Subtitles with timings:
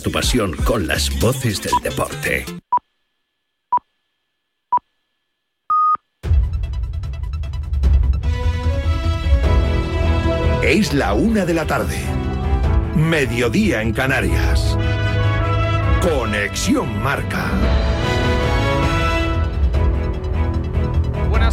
[0.00, 2.44] tu pasión con las voces del deporte.
[10.62, 11.98] Es la una de la tarde.
[12.94, 14.76] Mediodía en Canarias.
[16.00, 17.50] Conexión Marca.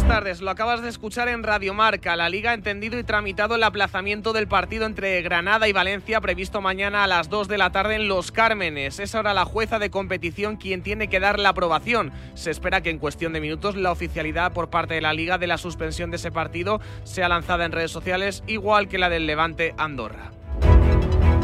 [0.08, 2.16] Tardes, lo acabas de escuchar en Radio Marca.
[2.16, 6.62] La Liga ha entendido y tramitado el aplazamiento del partido entre Granada y Valencia previsto
[6.62, 9.00] mañana a las 2 de la tarde en Los Cármenes.
[9.00, 12.10] Es ahora la jueza de competición quien tiene que dar la aprobación.
[12.32, 15.46] Se espera que en cuestión de minutos la oficialidad por parte de la Liga de
[15.46, 19.74] la suspensión de ese partido sea lanzada en redes sociales, igual que la del Levante
[19.76, 20.30] Andorra.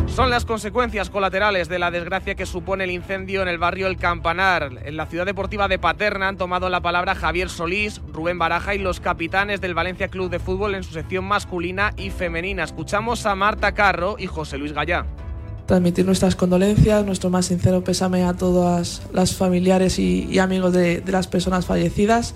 [0.07, 3.97] Son las consecuencias colaterales de la desgracia que supone el incendio en el barrio El
[3.97, 4.71] Campanar.
[4.85, 8.79] En la ciudad deportiva de Paterna han tomado la palabra Javier Solís, Rubén Baraja y
[8.79, 12.63] los capitanes del Valencia Club de Fútbol en su sección masculina y femenina.
[12.63, 15.05] Escuchamos a Marta Carro y José Luis Gallá.
[15.67, 21.27] Transmitir nuestras condolencias, nuestro más sincero pésame a todas las familiares y, amigos de las
[21.27, 22.35] personas fallecidas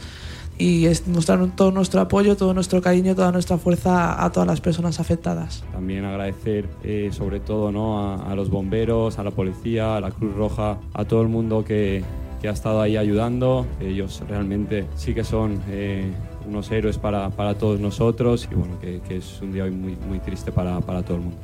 [0.59, 4.99] y mostrar todo nuestro apoyo, todo nuestro cariño, toda nuestra fuerza a todas las personas
[4.99, 5.65] afectadas.
[5.73, 8.21] También agradecer eh, sobre todo ¿no?
[8.21, 12.03] a, los bomberos, a la policía, a la Cruz Roja, a todo el mundo que,
[12.43, 13.67] que ha estado ahí ayudando.
[13.81, 16.11] Ellos realmente sí que son eh,
[16.47, 20.19] unos héroes para, para, todos nosotros y bueno, que, que, es un día muy, muy
[20.19, 21.39] triste para, para todo el mundo.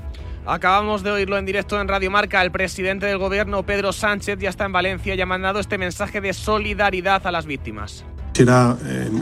[0.47, 2.43] Acabamos de oírlo en directo en Radio Marca.
[2.43, 6.21] El presidente del gobierno, Pedro Sánchez, ya está en Valencia y ha mandado este mensaje
[6.21, 8.05] de solidaridad a las víctimas.
[8.35, 8.77] Quisiera,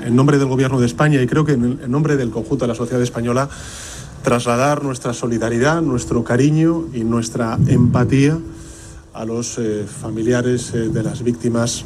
[0.06, 2.74] en nombre del Gobierno de España y creo que en nombre del conjunto de la
[2.74, 3.46] sociedad española,
[4.22, 8.38] trasladar nuestra solidaridad, nuestro cariño y nuestra empatía
[9.12, 11.84] a los eh, familiares eh, de las víctimas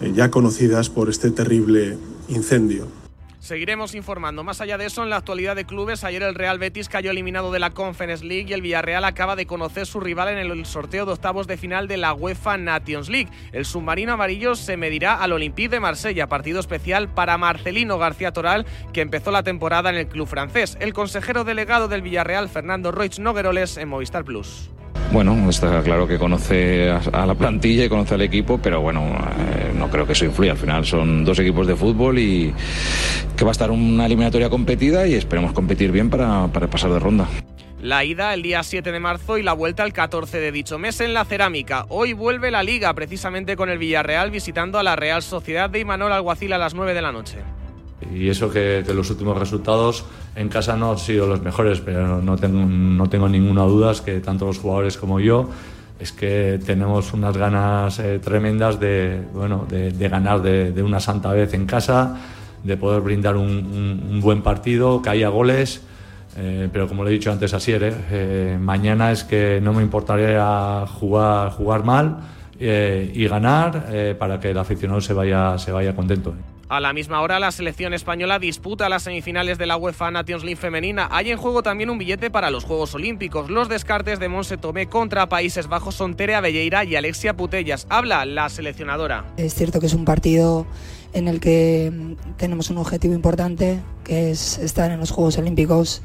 [0.00, 1.96] eh, ya conocidas por este terrible
[2.28, 3.03] incendio.
[3.44, 4.42] Seguiremos informando.
[4.42, 7.52] Más allá de eso, en la actualidad de clubes, ayer el Real Betis cayó eliminado
[7.52, 11.04] de la Conference League y el Villarreal acaba de conocer su rival en el sorteo
[11.04, 13.28] de octavos de final de la UEFA Nations League.
[13.52, 18.64] El submarino amarillo se medirá al Olympique de Marsella, partido especial para Marcelino García Toral,
[18.94, 20.78] que empezó la temporada en el club francés.
[20.80, 24.70] El consejero delegado del Villarreal, Fernando Roig Nogueroles, en Movistar Plus.
[25.14, 29.72] Bueno, está claro que conoce a la plantilla y conoce al equipo, pero bueno, eh,
[29.72, 30.50] no creo que eso influya.
[30.50, 32.52] Al final son dos equipos de fútbol y
[33.36, 36.98] que va a estar una eliminatoria competida y esperemos competir bien para, para pasar de
[36.98, 37.28] ronda.
[37.80, 41.00] La ida el día 7 de marzo y la vuelta el 14 de dicho mes
[41.00, 41.86] en la cerámica.
[41.90, 46.12] Hoy vuelve la liga precisamente con el Villarreal visitando a la Real Sociedad de Imanol
[46.12, 47.38] Alguacil a las 9 de la noche.
[48.12, 50.04] Y eso que, los últimos resultados
[50.36, 54.46] en casa no han sido los mejores, pero no tengo, ninguna duda es que tanto
[54.46, 55.48] los jugadores como yo
[55.98, 61.54] es que tenemos unas ganas eh, tremendas de, bueno, de, ganar de, una santa vez
[61.54, 62.16] en casa,
[62.62, 65.82] de poder brindar un, buen partido, que haya goles.
[66.36, 70.84] Eh, pero como le he dicho antes a eh, mañana es que no me importaría
[70.88, 72.18] jugar, jugar mal
[72.58, 76.34] y ganar para que el aficionado se vaya, se vaya contento.
[76.74, 80.60] A la misma hora, la selección española disputa las semifinales de la UEFA Nations League
[80.60, 81.06] femenina.
[81.12, 83.48] Hay en juego también un billete para los Juegos Olímpicos.
[83.48, 87.86] Los descartes de Monse Tomé contra Países Bajos son Tere Belleira y Alexia Putellas.
[87.90, 89.24] Habla la seleccionadora.
[89.36, 90.66] Es cierto que es un partido
[91.12, 96.02] en el que tenemos un objetivo importante, que es estar en los Juegos Olímpicos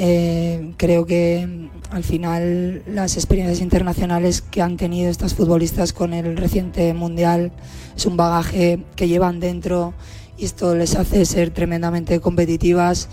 [0.00, 6.36] eh, creo que al final las experiencias internacionales que han tenido estas futbolistas con el
[6.36, 7.50] reciente mundial
[7.96, 9.94] es un bagaje que llevan dentro
[10.36, 13.10] y esto les hace ser tremendamente competitivas.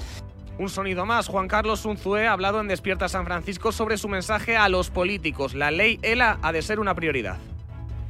[0.59, 1.27] Un sonido más.
[1.27, 5.55] Juan Carlos Unzué ha hablado en Despierta San Francisco sobre su mensaje a los políticos.
[5.55, 7.37] La ley ELA ha de ser una prioridad.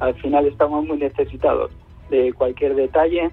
[0.00, 1.70] Al final estamos muy necesitados
[2.10, 3.30] de cualquier detalle,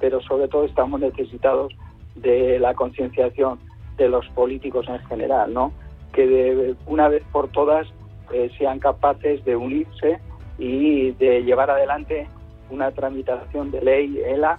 [0.00, 1.74] pero sobre todo estamos necesitados
[2.14, 3.58] de la concienciación
[3.96, 5.72] de los políticos en general, ¿no?
[6.12, 7.86] Que de una vez por todas
[8.32, 10.18] eh, sean capaces de unirse
[10.58, 12.28] y de llevar adelante
[12.70, 14.58] una tramitación de ley ELA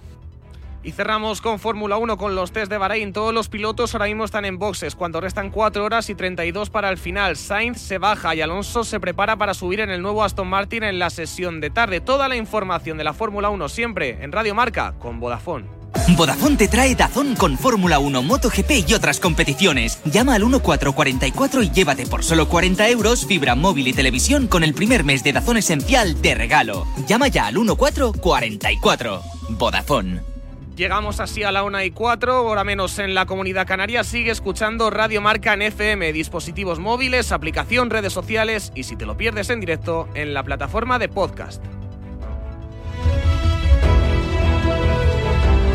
[0.82, 3.12] y cerramos con Fórmula 1 con los test de Bahrein.
[3.12, 6.88] Todos los pilotos ahora mismo están en boxes cuando restan 4 horas y 32 para
[6.88, 7.36] el final.
[7.36, 10.98] Sainz se baja y Alonso se prepara para subir en el nuevo Aston Martin en
[10.98, 12.00] la sesión de tarde.
[12.00, 15.77] Toda la información de la Fórmula 1 siempre en Radio Marca con Vodafone.
[16.16, 20.00] Vodafone te trae Dazón con Fórmula 1, MotoGP y otras competiciones.
[20.04, 24.74] Llama al 1444 y llévate por solo 40 euros fibra móvil y televisión con el
[24.74, 26.86] primer mes de Dazón esencial de regalo.
[27.06, 29.22] Llama ya al 1444.
[29.50, 30.20] Vodafone.
[30.78, 34.04] Llegamos así a la 1 y 4, hora menos en la comunidad canaria.
[34.04, 39.16] Sigue escuchando Radio Marca en FM, dispositivos móviles, aplicación, redes sociales y si te lo
[39.16, 41.64] pierdes en directo, en la plataforma de podcast.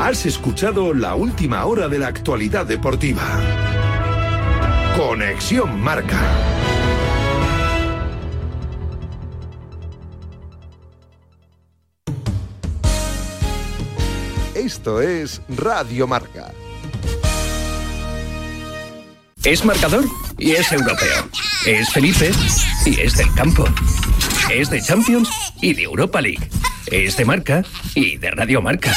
[0.04, 3.24] Has escuchado la última hora de la actualidad deportiva.
[4.98, 6.20] Conexión Marca.
[14.54, 16.52] Esto es Radio Marca.
[19.46, 20.04] Es marcador
[20.38, 21.30] y es europeo.
[21.66, 22.30] Es Felipe
[22.86, 23.64] y es del campo.
[24.52, 25.30] Es de Champions
[25.62, 26.50] y de Europa League.
[26.88, 27.64] Es de Marca
[27.96, 28.94] y de Radio Marca.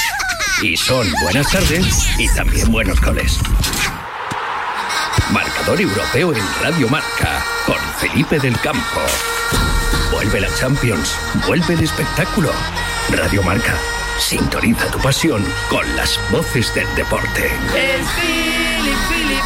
[0.62, 3.38] Y son buenas tardes y también buenos goles.
[5.31, 9.00] Marcador europeo en Radio Marca con Felipe del Campo.
[10.11, 11.14] Vuelve la Champions,
[11.47, 12.50] vuelve el espectáculo.
[13.11, 13.75] Radio Marca,
[14.19, 17.50] sintoniza tu pasión con las voces del deporte.
[17.75, 19.44] El Philip, Philip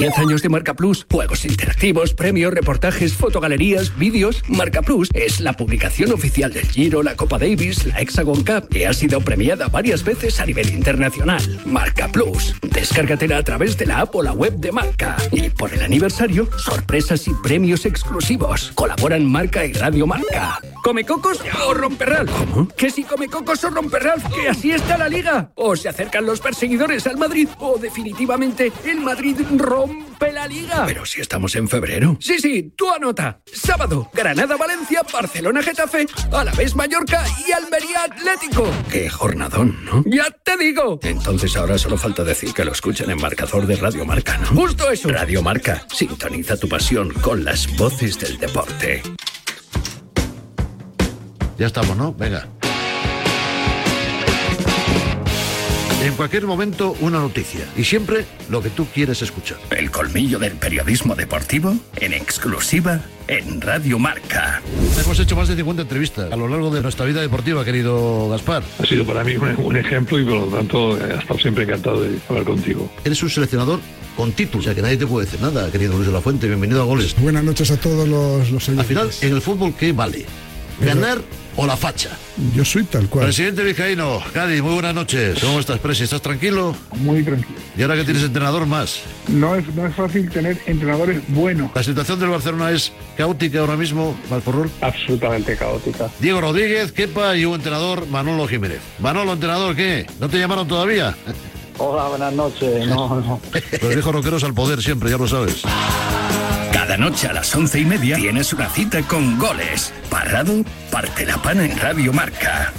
[0.00, 4.42] 10 años de Marca Plus, juegos interactivos, premios, reportajes, fotogalerías, vídeos.
[4.48, 8.86] Marca Plus es la publicación oficial del Giro, la Copa Davis, la Hexagon Cup, que
[8.86, 11.42] ha sido premiada varias veces a nivel internacional.
[11.66, 12.54] Marca Plus.
[12.62, 15.18] Descárgatela a través de la app o la web de Marca.
[15.32, 18.72] Y por el aniversario, sorpresas y premios exclusivos.
[18.74, 20.62] Colaboran Marca y Radio Marca.
[20.82, 22.26] ¿Come cocos o romperral?
[22.26, 22.68] ¿Cómo?
[22.68, 24.22] ¿Que si come cocos o romperral?
[24.34, 25.52] ¿Que así está la liga?
[25.56, 27.48] ¿O se acercan los perseguidores al Madrid?
[27.58, 29.89] ¿O definitivamente el Madrid rompe
[30.32, 30.84] la liga?
[30.86, 32.16] Pero si estamos en febrero.
[32.20, 33.40] Sí, sí, tú anota.
[33.52, 38.70] Sábado, Granada, Valencia, Barcelona, Getafe, Alavés, Mallorca y Almería Atlético.
[38.90, 40.02] Qué jornadón, ¿no?
[40.06, 41.00] Ya te digo.
[41.02, 44.46] Entonces ahora solo falta decir que lo escuchen en marcador de Radio Marca, ¿no?
[44.48, 45.08] Justo eso.
[45.08, 45.84] Radio Marca.
[45.92, 49.02] Sintoniza tu pasión con las voces del deporte.
[51.58, 52.14] Ya estamos, ¿no?
[52.14, 52.48] Venga.
[56.02, 57.60] En cualquier momento, una noticia.
[57.76, 59.58] Y siempre lo que tú quieres escuchar.
[59.70, 64.62] El colmillo del periodismo deportivo en exclusiva en Radio Marca.
[64.98, 68.62] Hemos hecho más de 50 entrevistas a lo largo de nuestra vida deportiva, querido Gaspar.
[68.78, 72.00] Ha sido para mí un, un ejemplo y por lo tanto he estado siempre encantado
[72.00, 72.90] de hablar contigo.
[73.04, 73.80] Eres un seleccionador
[74.16, 76.46] con título, o sea que nadie te puede decir nada, querido Luis de la Fuente.
[76.46, 77.14] Bienvenido a Goles.
[77.18, 80.24] Buenas noches a todos los, los Al final, en el fútbol, ¿qué vale?
[80.80, 81.18] ¿Ganar
[81.56, 82.10] o la facha?
[82.54, 83.26] Yo soy tal cual.
[83.26, 85.38] Presidente Vizcaíno, Cádiz, muy buenas noches.
[85.40, 86.04] ¿Cómo estás, Presi?
[86.04, 86.74] ¿Estás tranquilo?
[86.98, 87.58] Muy tranquilo.
[87.76, 89.00] ¿Y ahora que tienes entrenador más?
[89.28, 91.70] No es, no es fácil tener entrenadores buenos.
[91.74, 94.70] ¿La situación del Barcelona es caótica ahora mismo, Malforrol?
[94.80, 96.08] Absolutamente caótica.
[96.20, 98.80] Diego Rodríguez, Kepa y un entrenador, Manolo Jiménez.
[98.98, 100.06] Manolo, entrenador, ¿qué?
[100.18, 101.14] ¿No te llamaron todavía?
[101.78, 102.86] Hola, buenas noches.
[102.86, 103.40] No, no.
[103.82, 105.62] Los viejos roqueros al poder siempre, ya lo sabes.
[106.90, 109.92] Cada noche a las once y media tienes una cita con goles.
[110.10, 112.72] Parrado, parte la pana en Radio Marca.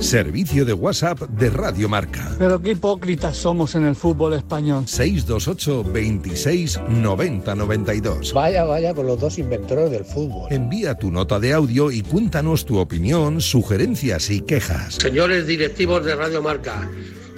[0.00, 2.34] Servicio de WhatsApp de Radio Marca.
[2.40, 4.88] Pero qué hipócritas somos en el fútbol español.
[4.88, 8.32] 628 26 90 92.
[8.32, 10.52] Vaya, vaya con los dos inventores del fútbol.
[10.52, 14.96] Envía tu nota de audio y cuéntanos tu opinión, sugerencias y quejas.
[14.96, 16.90] Señores directivos de Radio Marca,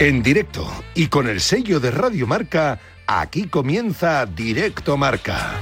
[0.00, 0.64] En directo
[0.94, 2.78] y con el sello de Radio Marca,
[3.08, 5.54] aquí comienza Directo Marca.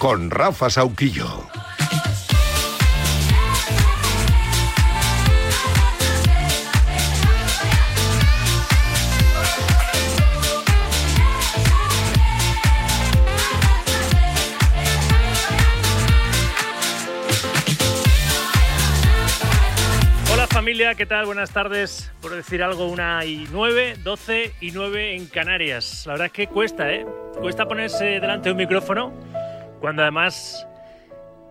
[0.00, 1.59] Con Rafa Sauquillo.
[20.96, 21.26] ¿Qué tal?
[21.26, 22.10] Buenas tardes.
[22.22, 26.04] Por decir algo, una y nueve, doce y nueve en Canarias.
[26.06, 27.04] La verdad es que cuesta, ¿eh?
[27.38, 29.12] Cuesta ponerse delante de un micrófono
[29.78, 30.66] cuando además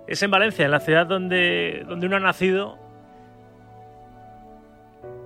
[0.08, 2.80] es en Valencia, en la ciudad donde, donde uno ha nacido.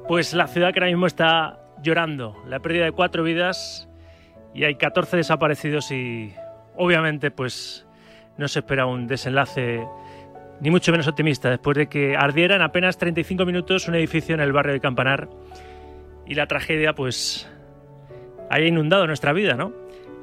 [0.09, 2.35] Pues la ciudad que ahora mismo está llorando.
[2.45, 3.87] La pérdida de cuatro vidas
[4.53, 6.35] y hay 14 desaparecidos y
[6.75, 7.87] obviamente pues
[8.37, 9.87] no se espera un desenlace
[10.63, 14.39] ni mucho menos optimista, después de que ardiera en apenas 35 minutos un edificio en
[14.39, 15.27] el barrio de Campanar
[16.25, 17.51] y la tragedia pues
[18.49, 19.73] haya inundado nuestra vida, ¿no?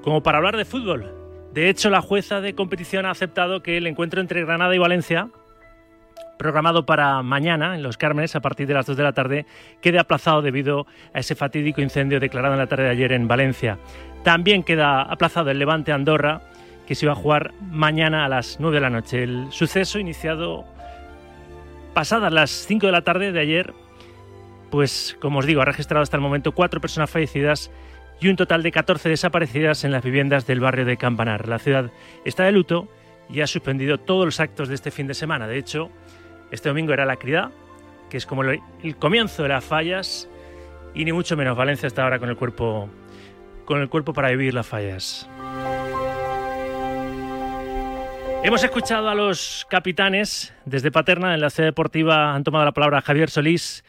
[0.02, 1.12] Como para hablar de fútbol.
[1.52, 5.28] De hecho, la jueza de competición ha aceptado que el encuentro entre Granada y Valencia,
[6.38, 9.44] programado para mañana en Los Cármenes a partir de las 2 de la tarde,
[9.82, 13.78] quede aplazado debido a ese fatídico incendio declarado en la tarde de ayer en Valencia.
[14.24, 16.40] También queda aplazado el Levante Andorra,
[16.90, 19.22] que se iba a jugar mañana a las 9 de la noche.
[19.22, 20.64] El suceso iniciado
[21.94, 23.72] pasadas las 5 de la tarde de ayer,
[24.72, 27.70] pues como os digo, ha registrado hasta el momento cuatro personas fallecidas
[28.20, 31.46] y un total de 14 desaparecidas en las viviendas del barrio de Campanar.
[31.46, 31.92] La ciudad
[32.24, 32.88] está de luto
[33.28, 35.46] y ha suspendido todos los actos de este fin de semana.
[35.46, 35.90] De hecho,
[36.50, 37.52] este domingo era la crida,
[38.08, 40.28] que es como el comienzo de las fallas
[40.92, 42.88] y ni mucho menos Valencia está ahora con el cuerpo
[43.64, 45.30] con el cuerpo para vivir las fallas.
[48.42, 53.02] Hemos escuchado a los capitanes desde Paterna en la sede deportiva han tomado la palabra
[53.02, 53.84] Javier Solís,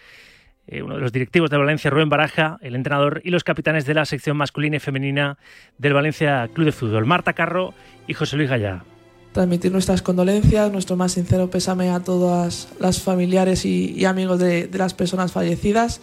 [0.67, 3.93] eh, uno de los directivos de Valencia, Rubén Baraja, el entrenador, y los capitanes de
[3.93, 5.37] la sección masculina y femenina
[5.77, 7.73] del Valencia Club de Fútbol, Marta Carro
[8.07, 8.83] y José Luis Gallá.
[9.31, 14.93] Transmitir nuestras condolencias, nuestro más sincero pésame a todas las familiares y, amigos de las
[14.93, 16.01] personas fallecidas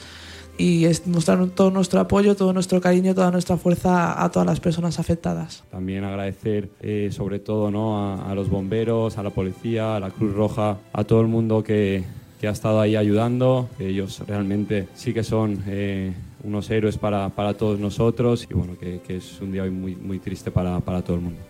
[0.58, 4.98] y mostrar todo nuestro apoyo, todo nuestro cariño, toda nuestra fuerza a todas las personas
[4.98, 5.64] afectadas.
[5.70, 8.20] También agradecer eh, sobre todo ¿no?
[8.20, 12.02] a, los bomberos, a la policía, a la Cruz Roja, a todo el mundo que,
[12.40, 13.68] que ha estado ahí ayudando.
[13.78, 16.12] Ellos realmente sí que son eh,
[16.42, 20.18] unos héroes para, para, todos nosotros y bueno, que, que, es un día muy, muy
[20.18, 21.40] triste para, para todo el mundo.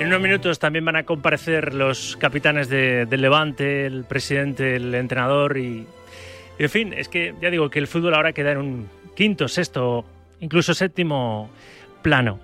[0.00, 4.94] En unos minutos también van a comparecer los capitanes de, del Levante, el presidente, el
[4.94, 5.86] entrenador y
[6.58, 10.04] en fin, es que ya digo que el fútbol ahora queda en un quinto, sexto,
[10.40, 11.50] incluso séptimo
[12.02, 12.38] plano.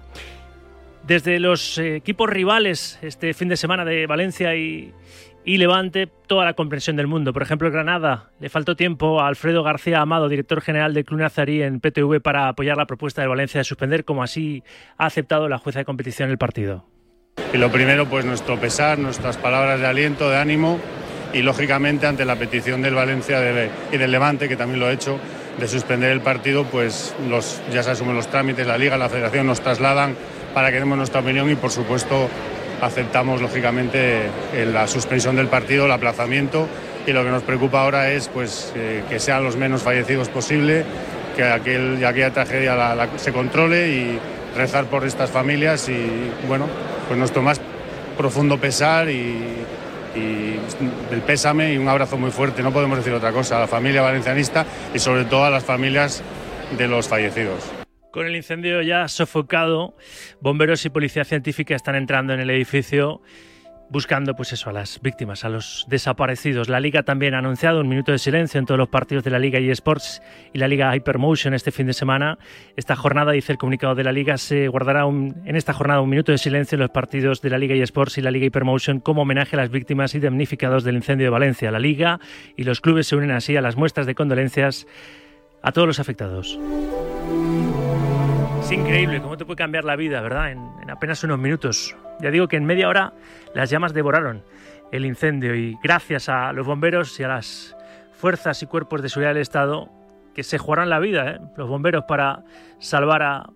[1.06, 4.92] Desde los equipos rivales este fin de semana de Valencia y,
[5.44, 7.32] Levante, toda la comprensión del mundo.
[7.32, 11.62] Por ejemplo, Granada le faltó tiempo a Alfredo García Amado, director general del Club Nazarí
[11.62, 14.62] en PTV, para apoyar la propuesta de Valencia de suspender, como así
[14.96, 16.84] ha aceptado la jueza de competición el partido.
[17.52, 20.78] Y lo primero, pues nuestro pesar, nuestras palabras de aliento, de ánimo
[21.32, 23.38] y lógicamente ante la petición del Valencia
[23.90, 25.18] y del Levante, que también lo ha hecho,
[25.58, 27.14] de suspender el partido, pues
[27.72, 30.16] ya se asumen los trámites, la Liga, la Federación nos trasladan
[30.54, 32.28] para que demos nuestra opinión y por supuesto
[32.80, 34.22] aceptamos lógicamente
[34.72, 36.66] la suspensión del partido, el aplazamiento.
[37.06, 40.84] Y lo que nos preocupa ahora es pues eh, que sean los menos fallecidos posible,
[41.36, 44.18] que aquel, aquella tragedia se controle y
[44.56, 46.66] rezar por estas familias y bueno,
[47.08, 47.60] pues nuestro más
[48.16, 49.64] profundo pesar y,
[50.14, 50.56] y
[51.10, 54.02] del pésame y un abrazo muy fuerte, no podemos decir otra cosa, a la familia
[54.02, 56.22] valencianista y sobre todo a las familias
[56.76, 57.70] de los fallecidos.
[58.10, 59.96] Con el incendio ya sofocado,
[60.40, 63.22] bomberos y policía científica están entrando en el edificio
[63.92, 66.70] buscando pues eso a las víctimas, a los desaparecidos.
[66.70, 69.38] La Liga también ha anunciado un minuto de silencio en todos los partidos de la
[69.38, 70.22] Liga eSports
[70.54, 72.38] y la Liga Hypermotion este fin de semana.
[72.74, 76.32] Esta jornada, dice el comunicado de la Liga, se guardará en esta jornada un minuto
[76.32, 79.56] de silencio en los partidos de la Liga eSports y la Liga Hypermotion como homenaje
[79.56, 81.70] a las víctimas y damnificados del incendio de Valencia.
[81.70, 82.18] La Liga
[82.56, 84.86] y los clubes se unen así a las muestras de condolencias
[85.62, 86.58] a todos los afectados.
[88.62, 90.52] Es increíble cómo te puede cambiar la vida, ¿verdad?
[90.52, 91.94] en apenas unos minutos.
[92.22, 93.12] Ya digo que en media hora
[93.54, 94.44] las llamas devoraron
[94.92, 97.76] el incendio y gracias a los bomberos y a las
[98.12, 99.90] fuerzas y cuerpos de seguridad del Estado
[100.34, 101.40] que se jugaron la vida, ¿eh?
[101.56, 102.44] los bomberos, para
[102.78, 103.50] salvar a,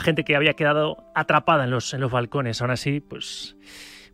[0.00, 2.60] gente que había quedado atrapada en los, en los balcones.
[2.60, 3.56] Aún así, pues,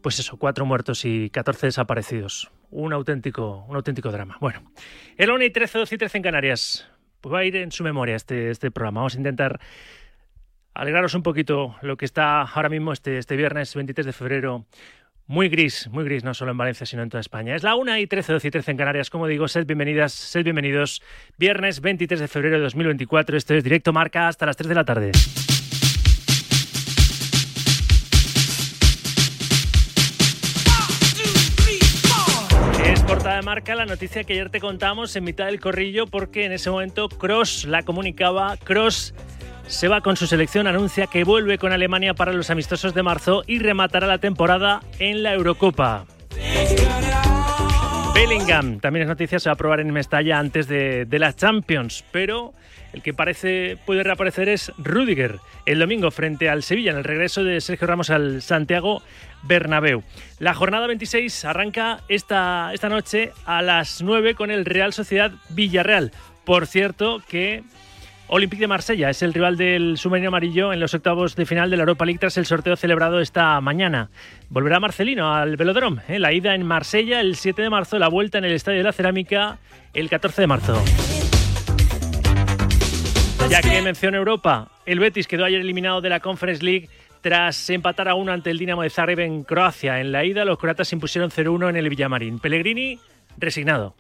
[0.00, 2.50] pues eso, cuatro muertos y 14 desaparecidos.
[2.70, 4.36] Un auténtico, un auténtico drama.
[4.40, 4.62] Bueno,
[5.16, 6.88] el 1 y 13, 12 y 13 en Canarias.
[7.20, 9.00] Pues va a ir en su memoria este, este programa.
[9.00, 9.60] Vamos a intentar
[10.74, 14.66] alegraros un poquito lo que está ahora mismo este, este viernes 23 de febrero.
[15.26, 17.54] Muy gris, muy gris, no solo en Valencia, sino en toda España.
[17.54, 19.08] Es la 1 y 13, 12 y 13 en Canarias.
[19.08, 21.00] Como digo, sed bienvenidas, sed bienvenidos.
[21.38, 23.36] Viernes 23 de febrero de 2024.
[23.36, 25.12] Esto es Directo Marca hasta las 3 de la tarde.
[32.84, 36.44] Es portada de marca la noticia que ayer te contamos en mitad del corrillo porque
[36.44, 38.56] en ese momento Cross la comunicaba.
[38.56, 39.14] Cross
[39.72, 43.42] se va con su selección, anuncia que vuelve con Alemania para los amistosos de marzo
[43.46, 46.04] y rematará la temporada en la Eurocopa.
[48.14, 52.04] Bellingham, también es noticia, se va a probar en Mestalla antes de, de las Champions,
[52.12, 52.52] pero
[52.92, 57.42] el que parece puede reaparecer es Rudiger el domingo frente al Sevilla en el regreso
[57.42, 59.02] de Sergio Ramos al Santiago
[59.42, 60.02] Bernabéu.
[60.38, 66.12] La jornada 26 arranca esta, esta noche a las 9 con el Real Sociedad Villarreal.
[66.44, 67.64] Por cierto que
[68.34, 71.76] Olympique de Marsella es el rival del submarino amarillo en los octavos de final de
[71.76, 74.08] la Europa League tras el sorteo celebrado esta mañana.
[74.48, 76.00] Volverá Marcelino al velodrome.
[76.08, 76.18] ¿eh?
[76.18, 78.94] La ida en Marsella el 7 de marzo, la vuelta en el Estadio de la
[78.94, 79.58] Cerámica
[79.92, 80.82] el 14 de marzo.
[83.50, 86.88] Ya que menciona Europa, el Betis quedó ayer eliminado de la Conference League
[87.20, 90.00] tras empatar a uno ante el Dinamo de Zagreb en Croacia.
[90.00, 92.38] En la ida, los croatas impusieron 0-1 en el Villamarín.
[92.38, 92.98] Pellegrini,
[93.36, 93.94] resignado.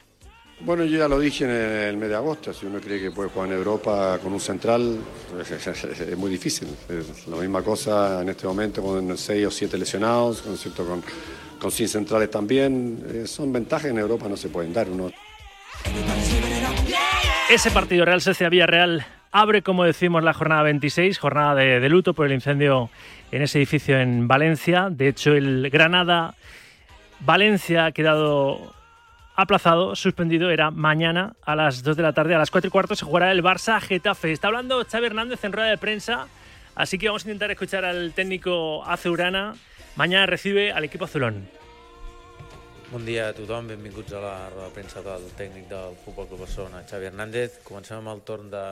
[0.64, 3.28] Bueno, yo ya lo dije en el mes de agosto, si uno cree que puede
[3.28, 4.96] jugar en Europa con un central,
[5.40, 6.68] es, muy difícil.
[6.88, 11.02] Es la misma cosa en este momento con seis o siete lesionados, con, con,
[11.58, 13.04] con sin centrales también.
[13.12, 14.86] Eh, son ventajas en Europa no se pueden dar.
[17.50, 22.14] Ese partido Real Sociedad Villarreal abre, como decimos, la jornada 26, jornada de, de luto
[22.14, 22.88] por el incendio
[23.32, 24.90] en ese edificio en Valencia.
[24.90, 26.36] De hecho, el Granada
[27.18, 28.72] Valencia ha quedado
[29.34, 32.94] aplazado, suspendido, era mañana a las 2 de la tarde, a las 4 y cuarto
[32.94, 34.32] se jugará el Barça Getafe.
[34.32, 36.26] Está hablando Xavi Hernández en rueda de prensa,
[36.74, 39.54] así que vamos a intentar escuchar al técnico azurana.
[39.96, 41.48] Mañana recibe al equipo azulón.
[42.92, 46.40] Bon dia a tothom, benvinguts a la roda de premsa del tècnic del Futbol Club
[46.44, 47.62] Barcelona, Xavi Hernández.
[47.64, 48.64] Comencem amb el torn de,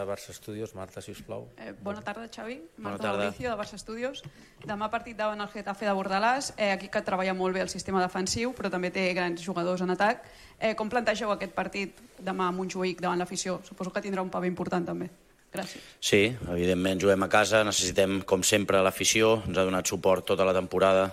[0.00, 0.74] de Barça Studios.
[0.74, 1.46] Marta, si us plau.
[1.56, 2.56] Eh, bona tarda, Xavi.
[2.76, 3.24] Bona Marta tarda.
[3.24, 4.22] Mauricio, de Barça Studios.
[4.66, 8.02] Demà partit davant el Getafe de Bordalàs, eh, aquí que treballa molt bé el sistema
[8.02, 10.24] defensiu, però també té grans jugadors en atac.
[10.58, 13.60] Eh, com plantegeu aquest partit demà a Montjuïc davant l'afició?
[13.64, 15.10] Suposo que tindrà un paper important també.
[15.52, 15.82] Gràcies.
[15.98, 20.54] Sí, evidentment juguem a casa, necessitem, com sempre, l'afició, ens ha donat suport tota la
[20.54, 21.10] temporada.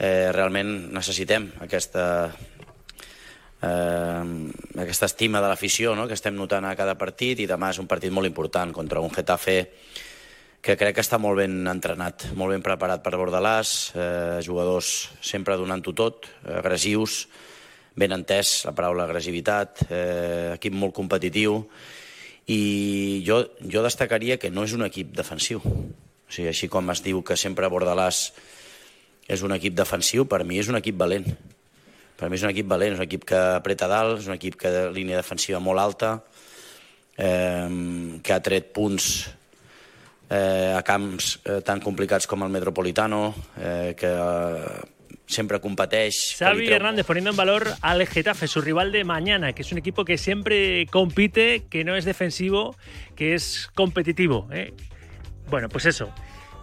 [0.00, 2.04] Eh, realment necessitem aquesta,
[3.62, 4.22] eh,
[4.84, 6.06] aquesta estima de l'afició no?
[6.08, 9.12] que estem notant a cada partit i demà és un partit molt important contra un
[9.14, 9.58] Getafe
[10.60, 15.56] que crec que està molt ben entrenat, molt ben preparat per Bordalàs, eh, jugadors sempre
[15.56, 17.22] donant-ho tot, agressius,
[17.96, 21.62] ben entès la paraula agressivitat, eh, equip molt competitiu,
[22.50, 23.40] i jo,
[23.72, 25.62] jo destacaria que no és un equip defensiu.
[25.64, 28.30] O sigui, així com es diu que sempre Bordalàs
[29.30, 31.28] és un equip defensiu, per mi és un equip valent.
[32.20, 34.58] Per mi és un equip valent, és un equip que apreta dalt, és un equip
[34.60, 36.14] que de línia defensiva molt alta,
[37.16, 37.68] eh,
[38.20, 39.06] que ha tret punts
[40.28, 44.80] eh, a camps eh, tan complicats com el Metropolitano, eh, que eh,
[45.30, 46.36] sempre competeix.
[46.36, 50.04] Xavi Hernández poniendo en valor al Getafe, su rival de mañana, que es un equipo
[50.04, 52.76] que siempre compite, que no es defensivo,
[53.16, 54.48] que es competitivo.
[54.52, 54.74] ¿eh?
[55.48, 56.12] Bueno, pues eso.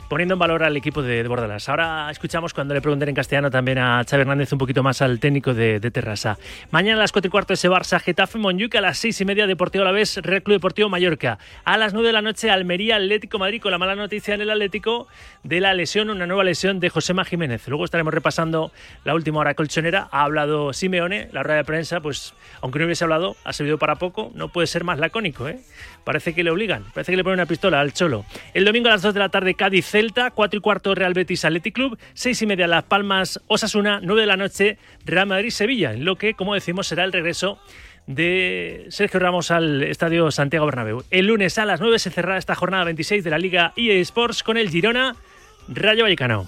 [0.10, 1.68] Poniendo en valor al equipo de, de Bordalas.
[1.68, 5.20] Ahora escuchamos cuando le pregunten en castellano también a Xavi Hernández un poquito más al
[5.20, 6.38] técnico de, de Terrassa.
[6.72, 9.48] Mañana a las 4 y cuarto ese Barça Getafe Monjuic, a las 6 y media
[9.48, 11.40] Deportivo Alavés Real Club Deportivo Mallorca.
[11.66, 14.50] A las 9 de la noche Almería Atlético Madrid con la mala noticia en el
[14.50, 15.10] Atlético
[15.44, 17.68] de la lesión, una nueva lesión de Josema Jiménez.
[17.68, 18.72] Luego estaremos repasando
[19.04, 20.08] la última hora colchonera.
[20.12, 23.96] Ha hablado Simeone, la rueda de prensa, pues aunque no hubiese hablado, ha servido para
[23.96, 24.32] poco.
[24.36, 25.60] No puede ser más lacónico, ¿eh?
[26.06, 28.24] Parece que le obligan, parece que le ponen una pistola al Cholo.
[28.54, 31.44] El domingo a las 2 de la tarde Cádiz Celta, 4 y cuarto Real Betis
[31.44, 35.92] Athletic Club, 6 y media Las Palmas Osasuna, 9 de la noche Real Madrid Sevilla,
[35.92, 37.58] en lo que, como decimos, será el regreso
[38.06, 41.04] de Sergio Ramos al Estadio Santiago Bernabéu.
[41.10, 44.44] El lunes a las 9 se cerrará esta jornada 26 de la Liga EA Sports
[44.44, 45.16] con el Girona
[45.68, 46.46] Rayo Vallecano.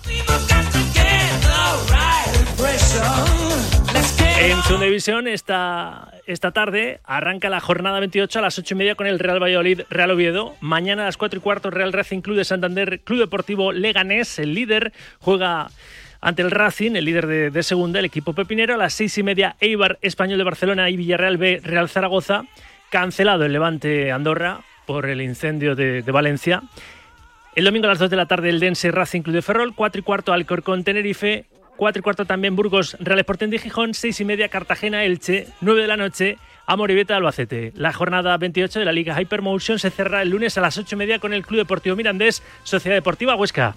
[4.42, 8.96] En segunda división, esta, esta tarde arranca la jornada 28 a las 8 y media
[8.96, 10.56] con el Real Valladolid Real Oviedo.
[10.62, 14.38] Mañana a las 4 y cuarto Real Racing Club de Santander Club Deportivo Leganés.
[14.38, 15.72] El líder juega
[16.22, 18.76] ante el Racing, el líder de, segunda, el equipo pepinero.
[18.76, 22.44] A las 6 y media Eibar Español de Barcelona y Villarreal B Real Zaragoza.
[22.92, 26.62] Cancelado el Levante Andorra por el incendio de, de Valencia.
[27.56, 30.00] El domingo a las 2 de la tarde el Dense Racing Club de Ferrol, 4
[30.00, 31.46] y cuarto Alcorcón Tenerife,
[31.80, 35.82] 4 y cuarto también Burgos Real Sporting de Gijón, 6 y media Cartagena Elche, 9
[35.82, 37.72] de la noche Amoribeta Albacete.
[37.74, 40.98] La jornada 28 de la Liga Hypermotion se cerrará el lunes a las 8 y
[40.98, 43.76] media con el Club Deportivo Mirandés, Sociedad Deportiva Huesca.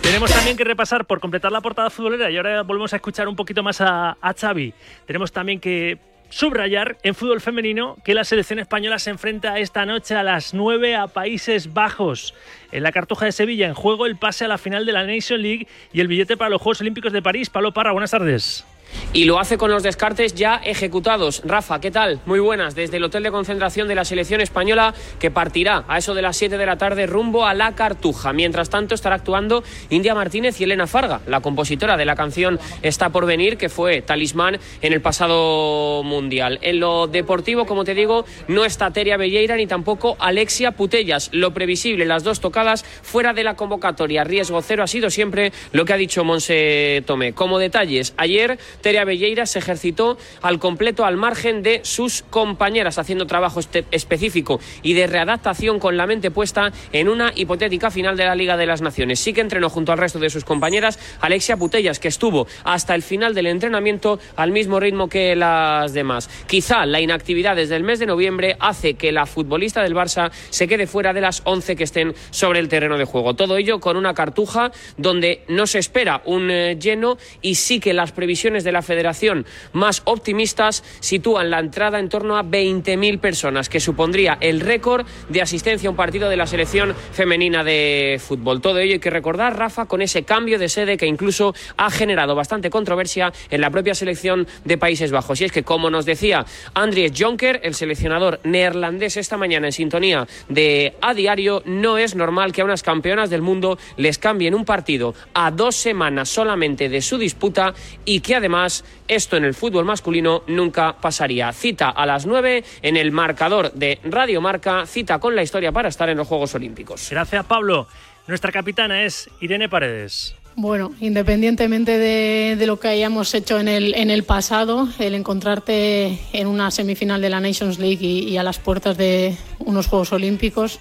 [0.00, 3.34] Tenemos también que repasar por completar la portada futbolera y ahora volvemos a escuchar un
[3.34, 4.72] poquito más a, a Xavi.
[5.06, 5.98] Tenemos también que
[6.30, 10.96] subrayar en fútbol femenino que la selección española se enfrenta esta noche a las 9
[10.96, 12.34] a Países Bajos.
[12.72, 15.42] En la Cartuja de Sevilla, en juego el pase a la final de la Nation
[15.42, 17.50] League y el billete para los Juegos Olímpicos de París.
[17.50, 18.64] Pablo Parra, buenas tardes.
[19.12, 21.42] Y lo hace con los descartes ya ejecutados.
[21.44, 22.20] Rafa, ¿qué tal?
[22.26, 22.74] Muy buenas.
[22.74, 26.36] Desde el hotel de concentración de la selección española que partirá a eso de las
[26.36, 28.32] 7 de la tarde rumbo a la Cartuja.
[28.32, 33.10] Mientras tanto estará actuando India Martínez y Elena Farga, la compositora de la canción Está
[33.10, 36.58] por venir, que fue talismán en el pasado mundial.
[36.62, 41.30] En lo deportivo, como te digo, no está Teria Belleira ni tampoco Alexia Putellas.
[41.32, 44.24] Lo previsible, las dos tocadas fuera de la convocatoria.
[44.24, 47.32] Riesgo cero ha sido siempre lo que ha dicho Monse Tomé.
[47.32, 53.26] Como detalles, ayer Teria Belleira se ejercitó al completo al margen de sus compañeras, haciendo
[53.26, 58.24] trabajo este- específico y de readaptación con la mente puesta en una hipotética final de
[58.24, 59.20] la Liga de las Naciones.
[59.20, 63.02] Sí que entrenó junto al resto de sus compañeras Alexia Putellas, que estuvo hasta el
[63.02, 66.28] final del entrenamiento al mismo ritmo que las demás.
[66.46, 70.68] Quizá la inactividad desde el mes de noviembre hace que la futbolista del Barça se
[70.68, 73.34] quede fuera de las 11 que estén sobre el terreno de juego.
[73.34, 77.92] Todo ello con una cartuja donde no se espera un eh, lleno y sí que
[77.92, 83.18] las previsiones de de la federación más optimistas sitúan la entrada en torno a 20.000
[83.18, 88.20] personas, que supondría el récord de asistencia a un partido de la selección femenina de
[88.24, 88.60] fútbol.
[88.60, 92.36] Todo ello hay que recordar, Rafa, con ese cambio de sede que incluso ha generado
[92.36, 95.40] bastante controversia en la propia selección de Países Bajos.
[95.40, 100.28] Y es que, como nos decía Andries Jonker, el seleccionador neerlandés esta mañana en sintonía
[100.48, 104.64] de A Diario, no es normal que a unas campeonas del mundo les cambien un
[104.64, 108.59] partido a dos semanas solamente de su disputa y que además
[109.08, 111.52] esto en el fútbol masculino nunca pasaría.
[111.52, 115.88] Cita a las 9 en el marcador de Radio Marca, cita con la historia para
[115.88, 117.08] estar en los Juegos Olímpicos.
[117.10, 117.86] Gracias, Pablo.
[118.26, 120.34] Nuestra capitana es Irene Paredes.
[120.56, 126.18] Bueno, independientemente de, de, lo que hayamos hecho en el, en el pasado, el encontrarte
[126.32, 130.12] en una semifinal de la Nations League y, y a las puertas de unos Juegos
[130.12, 130.80] Olímpicos,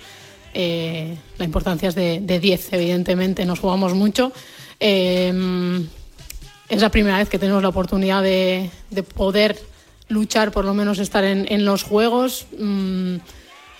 [0.53, 4.31] eh, la importancia es de, de 10, evidentemente, nos jugamos mucho.
[4.79, 5.31] Eh,
[6.69, 9.57] es la primera vez que tenemos la oportunidad de, de poder
[10.09, 12.47] luchar, por lo menos estar en, los Juegos.
[12.57, 13.17] Mm,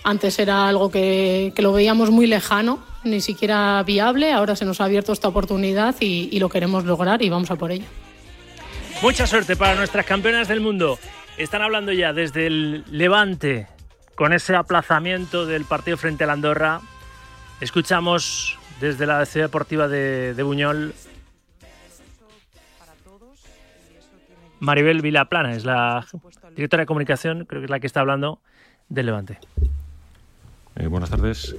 [0.02, 4.32] antes era algo que, lo veíamos muy lejano, ni siquiera viable.
[4.32, 7.72] Ahora se nos ha abierto esta oportunidad y, lo queremos lograr y vamos a por
[7.72, 7.86] ello.
[9.02, 10.98] Mucha suerte para nuestras campeonas del mundo.
[11.36, 13.66] Están hablando ya desde el Levante
[14.14, 16.80] con ese aplazamiento del partido frente a la Andorra.
[17.60, 20.94] Escuchamos desde la ciudad deportiva de, de Buñol.
[24.60, 26.06] Maribel Vilaplana es la
[26.54, 28.40] directora de comunicación, creo que es la que está hablando
[28.88, 29.38] del Levante.
[30.76, 31.56] Eh, buenas tardes.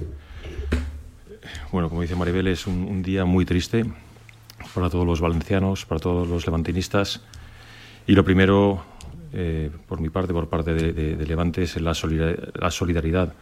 [1.70, 3.84] Bueno, como dice Maribel, es un, un, día muy triste
[4.74, 7.22] para todos los valencianos, para todos los levantinistas.
[8.06, 8.84] Y lo primero,
[9.32, 13.34] eh, por mi parte, por parte de, de, de Levante, es la solidaridad, la solidaridad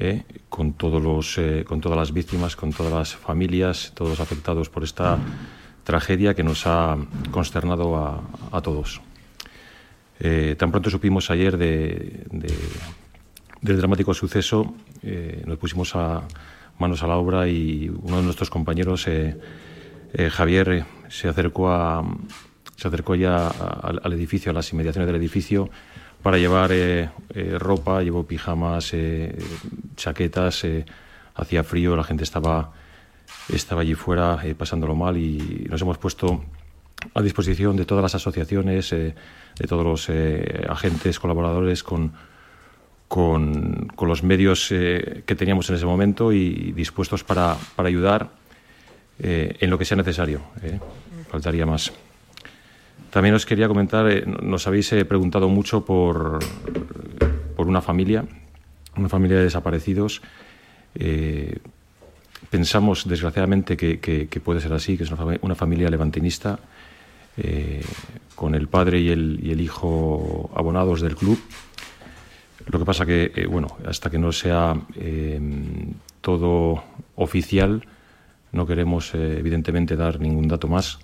[0.00, 4.20] eh, con, todos los, eh, con todas las víctimas, con todas las familias, todos los
[4.20, 5.18] afectados por esta
[5.88, 6.98] tragedia que nos ha
[7.30, 7.96] consternado
[8.52, 9.00] a, todos.
[10.20, 12.52] Eh, tan pronto supimos ayer de, de
[13.62, 16.24] del dramático suceso, eh, nos pusimos a
[16.78, 19.40] manos a la obra y uno de nuestros compañeros, eh,
[20.30, 21.64] Javier, se acercó,
[23.14, 25.70] ya al edificio, a las inmediaciones del edificio,
[26.22, 26.70] para llevar
[27.58, 28.92] ropa, llevó pijamas,
[29.96, 30.66] chaquetas,
[31.34, 32.72] hacía frío, la gente estaba,
[33.48, 36.44] estaba allí fuera pasándolo mal y nos hemos puesto
[37.14, 39.14] a disposición de todas las asociaciones, de
[39.68, 40.10] todos los
[40.68, 42.12] agentes, colaboradores con
[43.08, 48.28] con, con los medios eh, que teníamos en ese momento y dispuestos para, para ayudar
[49.18, 50.42] eh, en lo que sea necesario.
[50.62, 50.78] Eh.
[51.30, 51.90] Faltaría más.
[53.10, 56.38] También os quería comentar, eh, nos habéis eh, preguntado mucho por,
[57.56, 58.24] por una familia,
[58.96, 60.20] una familia de desaparecidos.
[62.50, 66.58] Pensamos, desgraciadamente, que, puede ser así, que es una, una familia levantinista,
[67.40, 67.84] eh,
[68.34, 71.40] con el padre y el, y el hijo abonados del club.
[72.66, 75.40] Lo que pasa que, eh, bueno, hasta que no sea eh,
[76.20, 76.82] todo
[77.14, 77.86] oficial,
[78.50, 80.98] no queremos, evidentemente, dar ningún dato más,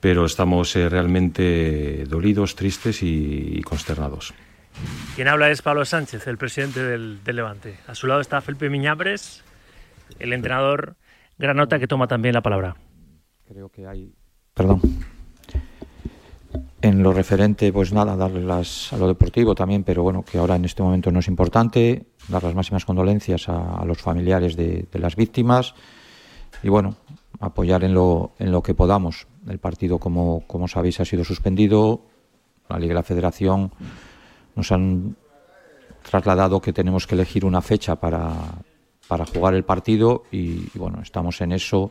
[0.00, 4.34] pero estamos realmente dolidos, tristes y, consternados.
[5.16, 7.78] Quien habla es Pablo Sánchez, el presidente del Levante.
[7.86, 9.44] A su lado está Felipe Miñabres,
[10.18, 10.96] el entrenador
[11.38, 12.76] Granota, que toma también la palabra.
[13.46, 14.14] Creo que hay.
[14.54, 14.80] Perdón
[16.80, 20.56] en lo referente, pues nada, darle las, a lo deportivo también, pero bueno, que ahora
[20.56, 24.98] en este momento no es importante, dar las máximas condolencias a, los familiares de, de,
[24.98, 25.74] las víctimas
[26.62, 26.96] y bueno,
[27.40, 29.26] apoyar en lo, en lo que podamos.
[29.48, 32.02] El partido, como, como sabéis, ha sido suspendido,
[32.68, 33.72] la Liga y la Federación
[34.54, 35.16] nos han
[36.08, 38.32] trasladado que tenemos que elegir una fecha para,
[39.08, 41.90] para jugar el partido y, bueno, estamos en eso,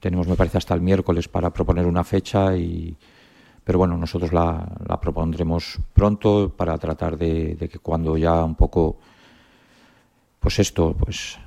[0.00, 2.96] tenemos me parece hasta el miércoles para proponer una fecha y
[3.64, 8.54] pero bueno, nosotros la, la propondremos pronto para tratar de, de, que cuando ya un
[8.54, 8.96] poco,
[10.40, 11.38] pues esto, pues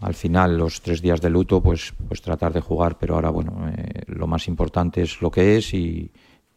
[0.00, 3.68] al final los tres días de luto, pues, pues tratar de jugar, pero ahora bueno,
[3.68, 6.10] eh, lo más importante es lo que es y,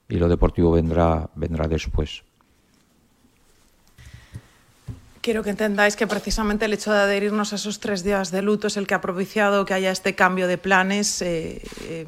[0.07, 2.23] y lo deportivo vendrá, vendrá después.
[5.21, 8.65] Quiero que entendáis que precisamente el hecho de adherirnos a esos tres días de luto
[8.65, 11.21] es el que ha propiciado que haya este cambio de planes.
[11.21, 12.07] Eh, eh,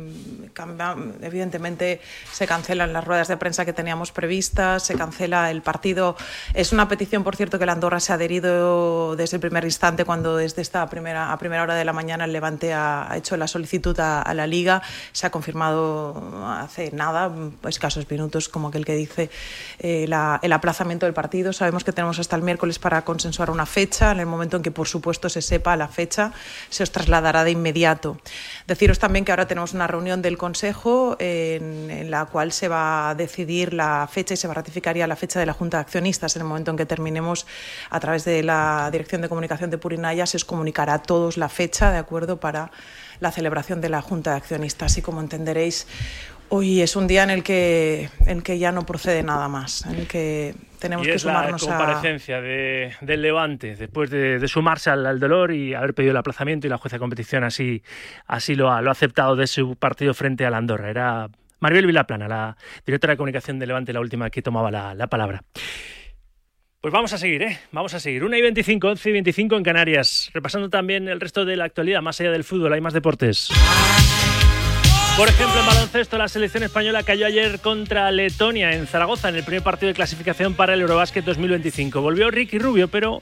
[0.54, 6.17] cambia, evidentemente se cancelan las ruedas de prensa que teníamos previstas, se cancela el partido.
[6.56, 10.06] Es una petición, por cierto, que la Andorra se ha adherido desde el primer instante,
[10.06, 13.38] cuando desde esta primera, a primera hora de la mañana el Levante ha, ha hecho
[13.38, 14.82] la solicitud a, a, la Liga.
[15.12, 17.32] Se ha confirmado hace nada,
[17.69, 19.30] escasos minutos, como aquel que dice,
[19.78, 21.54] eh, la, el aplazamiento del partido.
[21.54, 24.11] Sabemos que tenemos hasta el miércoles para consensuar una fecha.
[24.11, 26.31] En el momento en que, por supuesto, se sepa la fecha,
[26.69, 28.17] se os trasladará de inmediato.
[28.67, 33.09] Deciros también que ahora tenemos una reunión del Consejo en, en la cual se va
[33.09, 35.77] a decidir la fecha y se va a ratificar ya la fecha de la Junta
[35.77, 36.35] de Accionistas.
[36.35, 37.45] En el momento en que terminemos
[37.89, 41.49] a través de la Dirección de Comunicación de Purinaya, se os comunicará a todos la
[41.49, 42.71] fecha, ¿de acuerdo?, para
[43.19, 44.97] la celebración de la Junta de Accionistas.
[44.97, 45.87] Y como entenderéis,
[46.55, 49.95] hoy es un día en el que, en que ya no procede nada más, en
[49.95, 51.77] el que tenemos y que es la sumarnos a...
[51.77, 56.17] comparecencia de, del Levante después de, de sumarse al, al, dolor y haber pedido el
[56.17, 57.81] aplazamiento y la jueza de competición así,
[58.27, 60.91] así lo, ha, lo ha aceptado de su partido frente al Andorra.
[60.91, 61.27] Era
[61.59, 65.43] Maribel Vilaplana, la directora de comunicación de Levante, la última que tomaba la, la palabra.
[66.81, 67.59] Pues vamos a seguir, ¿eh?
[67.71, 68.23] Vamos a seguir.
[68.23, 70.29] 1 y 25, 11 y 25 en Canarias.
[70.33, 73.49] Repasando también el resto de la actualidad, más allá del fútbol, hay más deportes.
[75.15, 79.43] Por ejemplo, en baloncesto, la selección española cayó ayer contra Letonia en Zaragoza en el
[79.43, 82.02] primer partido de clasificación para el Eurobásquet 2025.
[82.02, 83.21] Volvió Ricky Rubio, pero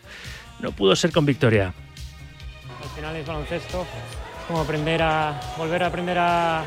[0.62, 1.74] no pudo ser con victoria.
[2.82, 3.86] Al final es baloncesto,
[4.48, 6.64] como aprender a volver a aprender a,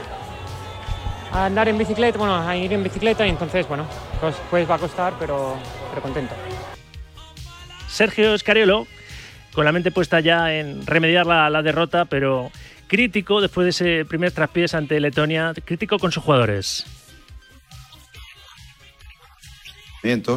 [1.33, 3.87] a andar en bicicleta, bueno, a ir en bicicleta y entonces, bueno,
[4.21, 5.57] pues, pues va a costar, pero,
[5.89, 6.35] pero contento.
[7.89, 8.87] Sergio Escariolo,
[9.55, 12.53] con la mente puesta ya en remediar la, la derrota, pero
[12.95, 16.87] crítico después de ese primer traspiés ante Letonia, crítico con sus jugadores.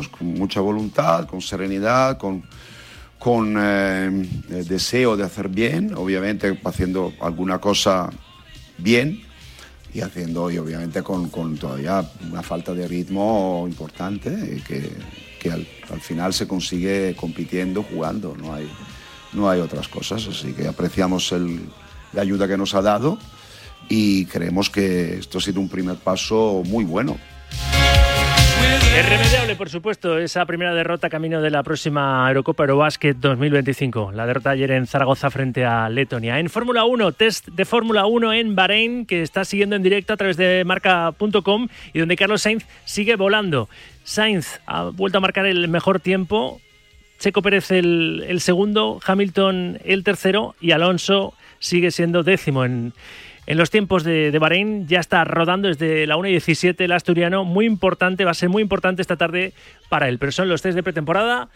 [0.09, 2.43] Con mucha voluntad, con serenidad, con,
[3.19, 4.09] con eh,
[4.67, 8.09] deseo de hacer bien, obviamente haciendo alguna cosa
[8.79, 9.21] bien
[9.93, 14.89] y haciendo, y obviamente con, con todavía una falta de ritmo importante que,
[15.39, 18.67] que al, al, final se consigue compitiendo, jugando, no hay,
[19.33, 21.59] no hay otras cosas, así que apreciamos el,
[22.13, 23.17] la ayuda que nos ha dado
[23.89, 27.17] y creemos que esto ha sido un primer paso muy bueno.
[28.99, 34.11] Irremediable, por supuesto, esa primera derrota camino de la próxima Eurocopa Eurobasket 2025.
[34.11, 36.39] La derrota ayer en Zaragoza frente a Letonia.
[36.39, 40.17] En Fórmula 1, test de Fórmula 1 en Bahrein, que está siguiendo en directo a
[40.17, 43.69] través de marca.com y donde Carlos Sainz sigue volando.
[44.03, 46.59] Sainz ha vuelto a marcar el mejor tiempo.
[47.19, 52.93] Checo Pérez el, el segundo, Hamilton el tercero y Alonso sigue siendo décimo en,
[53.45, 54.87] en los tiempos de, de, Bahrein.
[54.87, 57.43] Ya está rodando desde la 1 y 17 el asturiano.
[57.43, 59.53] Muy importante, va a ser muy importante esta tarde
[59.89, 60.19] para él.
[60.19, 61.49] Pero son los test de pretemporada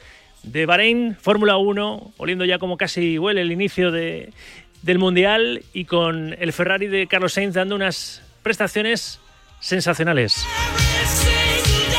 [0.43, 4.33] de Bahrein, Fórmula 1, oliendo ya como casi huele el inicio de,
[4.81, 9.19] del Mundial y con el Ferrari de Carlos Sainz dando unas prestaciones
[9.59, 10.45] sensacionales.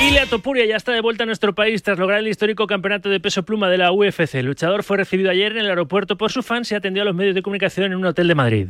[0.03, 3.21] Ilia Topuria ya está de vuelta a nuestro país tras lograr el histórico campeonato de
[3.21, 4.35] peso pluma de la UFC.
[4.35, 7.15] El luchador fue recibido ayer en el aeropuerto por sus fans y atendió a los
[7.15, 8.69] medios de comunicación en un hotel de Madrid.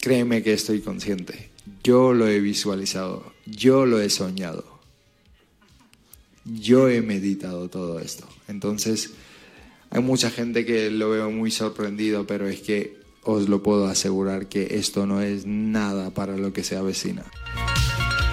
[0.00, 1.50] Créeme que estoy consciente.
[1.82, 3.32] Yo lo he visualizado.
[3.46, 4.80] Yo lo he soñado.
[6.44, 8.28] Yo he meditado todo esto.
[8.46, 9.12] Entonces,
[9.90, 14.46] hay mucha gente que lo veo muy sorprendido, pero es que os lo puedo asegurar
[14.46, 17.24] que esto no es nada para lo que se avecina.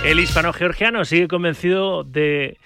[0.03, 2.57] El hispano-georgiano sigue convencido de,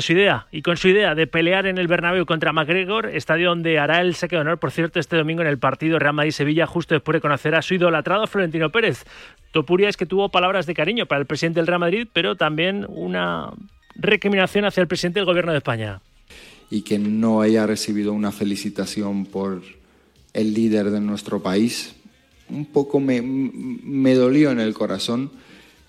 [0.00, 3.78] su idea y con su idea de pelear en el Bernabéu contra McGregor, estadio donde
[3.78, 6.94] hará el saque de honor, por cierto, este domingo en el partido Real Madrid-Sevilla, justo
[6.94, 9.04] después de conocer a su idolatrado Florentino Pérez.
[9.52, 12.84] Topuria es que tuvo palabras de cariño para el presidente del Real Madrid, pero también
[12.90, 13.50] una
[13.94, 16.02] recriminación hacia el presidente del gobierno de España.
[16.68, 19.62] Y que no haya recibido una felicitación por
[20.34, 21.96] el líder de nuestro país,
[22.50, 25.30] un poco me dolió en el corazón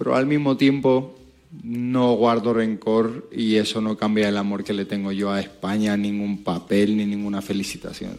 [0.02, 1.16] pero al mismo tiempo
[1.64, 5.96] no guardo rencor y eso no cambia el amor que le tengo yo a España,
[5.96, 8.18] ningún papel ni ninguna felicitación.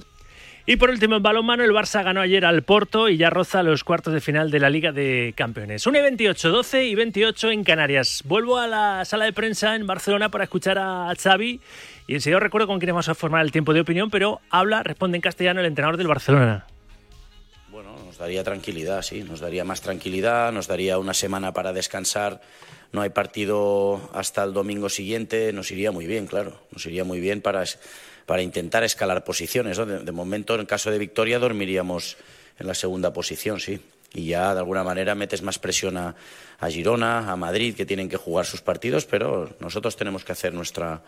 [0.65, 3.83] Y por último, en balonmano, el Barça ganó ayer al Porto y ya roza los
[3.83, 5.85] cuartos de final de la Liga de Campeones.
[5.85, 8.23] 1 y 28, 12 y 28 en Canarias.
[8.27, 11.61] Vuelvo a la sala de prensa en Barcelona para escuchar a Xavi
[12.07, 15.17] y enseguida recuerdo con quién vamos a formar el tiempo de opinión, pero habla, responde
[15.17, 16.65] en castellano el entrenador del Barcelona
[18.23, 22.41] daría tranquilidad, sí, nos daría más tranquilidad, nos daría una semana para descansar.
[22.93, 27.19] No hay partido hasta el domingo siguiente, nos iría muy bien, claro, nos iría muy
[27.19, 27.65] bien para,
[28.25, 29.77] para intentar escalar posiciones.
[29.77, 29.87] ¿no?
[29.87, 32.17] De, momento, en caso de victoria, dormiríamos
[32.61, 33.81] en la segunda posición, sí.
[34.15, 36.15] Y ya de alguna manera metes más presión a,
[36.61, 40.55] a Girona, a Madrid, que tienen que jugar sus partidos, pero nosotros tenemos que hacer
[40.55, 41.03] nuestra,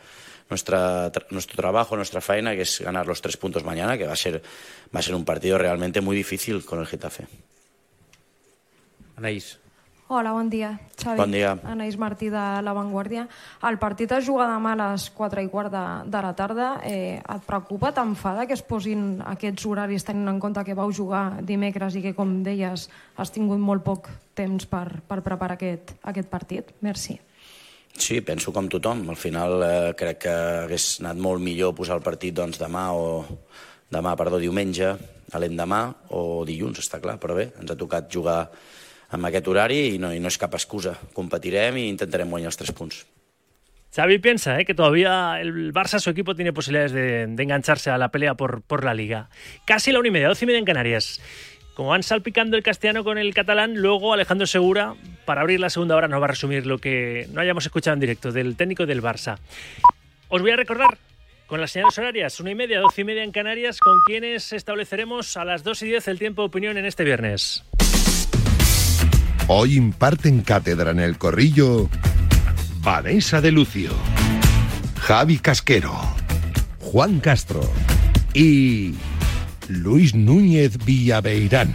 [0.51, 4.17] nuestra, nuestro trabajo, nuestra faena, que es ganar los tres puntos mañana, que va a
[4.17, 4.43] ser,
[4.95, 7.27] va a ser un partido realmente muy difícil con el Getafe.
[9.17, 9.59] Anaís.
[10.07, 10.79] Hola, bon dia.
[11.01, 11.17] Xavi.
[11.17, 11.55] Bon dia.
[11.65, 13.25] Anaïs Martí de La Vanguardia.
[13.65, 16.69] El partit es juga demà a les 4 i quart de, de la tarda.
[16.85, 21.41] Eh, et preocupa, t'enfada que es posin aquests horaris tenint en compte que vau jugar
[21.41, 26.29] dimecres i que, com deies, has tingut molt poc temps per, per preparar aquest, aquest
[26.29, 26.75] partit?
[26.85, 27.17] Merci.
[27.95, 29.05] Sí, penso com tothom.
[29.11, 33.23] Al final eh, crec que hagués anat molt millor posar el partit doncs, demà o
[33.95, 34.91] demà, perdó, diumenge,
[35.35, 35.83] a l'endemà
[36.15, 38.39] o dilluns, està clar, però bé, ens ha tocat jugar
[39.15, 40.97] amb aquest horari i no, i no és cap excusa.
[41.15, 43.05] Competirem i intentarem guanyar els tres punts.
[43.95, 44.65] Xavi piensa ¿eh?
[44.65, 48.63] que todavía el Barça, su equipo, tiene posibilidades de, de engancharse a la pelea por,
[48.63, 49.29] por la Liga.
[49.65, 51.21] Casi la una y media, doce y media en Canarias.
[51.75, 55.97] Como van salpicando el castellano con el catalán, luego Alejandro Segura, para abrir la segunda
[55.97, 59.03] hora, nos va a resumir lo que no hayamos escuchado en directo del técnico del
[59.03, 59.39] Barça.
[60.29, 60.97] Os voy a recordar
[61.49, 65.37] con las señales horarias, una y media, doce y media en Canarias, con quienes estableceremos
[65.37, 67.65] a las dos y diez el tiempo de opinión en este viernes.
[69.49, 71.91] Hoy imparten cátedra en el corrillo
[72.79, 73.91] Vanessa de Lucio,
[75.01, 76.01] Javi Casquero,
[76.79, 77.63] Juan Castro
[78.33, 78.95] y
[79.69, 81.73] Luis Núñez Villaveirán.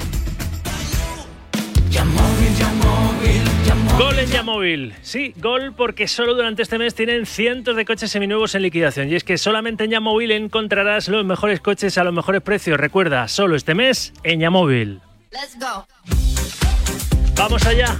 [3.97, 4.93] Gol en Yamóvil.
[5.01, 9.09] Sí, gol porque solo durante este mes tienen cientos de coches seminuevos en liquidación.
[9.09, 12.79] Y es que solamente en Yamóvil encontrarás los mejores coches a los mejores precios.
[12.79, 15.01] Recuerda, solo este mes en Yamóvil.
[17.35, 17.97] Vamos allá.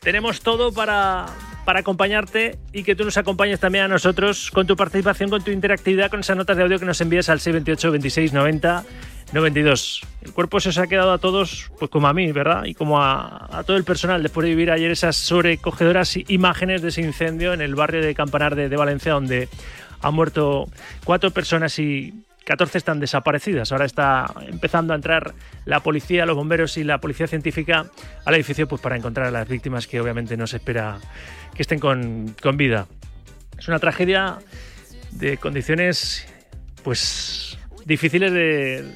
[0.00, 1.26] Tenemos todo para,
[1.64, 5.50] para acompañarte y que tú nos acompañes también a nosotros con tu participación, con tu
[5.50, 8.84] interactividad, con esas notas de audio que nos envías al 628 26 90
[9.32, 10.02] 92.
[10.22, 12.64] El cuerpo se os ha quedado a todos, pues como a mí, ¿verdad?
[12.64, 17.02] Y como a, todo el personal, después de vivir ayer esas sobrecogedoras imágenes de ese
[17.02, 19.48] incendio en el barrio de Campanar de, de Valencia, donde
[20.02, 20.68] han muerto
[21.04, 23.70] cuatro personas y 14 están desaparecidas.
[23.70, 27.86] Ahora está empezando a entrar la policía, los bomberos y la policía científica
[28.24, 30.98] al edificio pues, para encontrar a las víctimas que obviamente no se espera
[31.54, 32.88] que estén con, con vida.
[33.58, 34.38] Es una tragedia
[35.12, 36.26] de condiciones
[36.82, 38.94] pues difíciles de,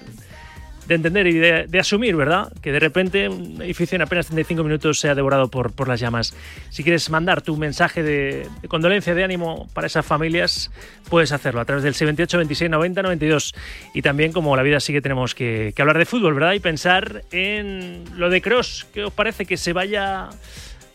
[0.86, 2.52] de entender y de, asumir, ¿verdad?
[2.60, 6.34] Que de repente un edificio en apenas 35 minutos sea devorado por, por las llamas.
[6.70, 10.70] Si quieres mandar tu mensaje de, de, condolencia, de ánimo para esas familias,
[11.08, 13.54] puedes hacerlo a través del 78 26 90 92.
[13.94, 16.52] Y también, como la vida sigue, tenemos que, que hablar de fútbol, ¿verdad?
[16.52, 18.86] Y pensar en lo de Cross.
[18.92, 20.28] ¿Qué os parece que se vaya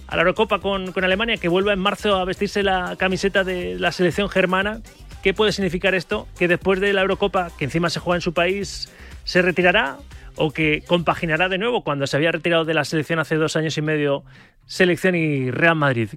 [0.09, 3.77] a la Eurocopa con, con Alemania, que vuelva en marzo a vestirse la camiseta de
[3.79, 4.81] la selección germana?
[5.21, 6.27] ¿Qué puede significar esto?
[6.37, 8.89] Que después de la Eurocopa, que encima se juega en su país,
[9.25, 9.97] se retirará
[10.37, 13.77] o que compaginará de nuevo cuando se había retirado de la selección hace dos años
[13.77, 14.23] y medio,
[14.65, 16.09] selección y Real Madrid.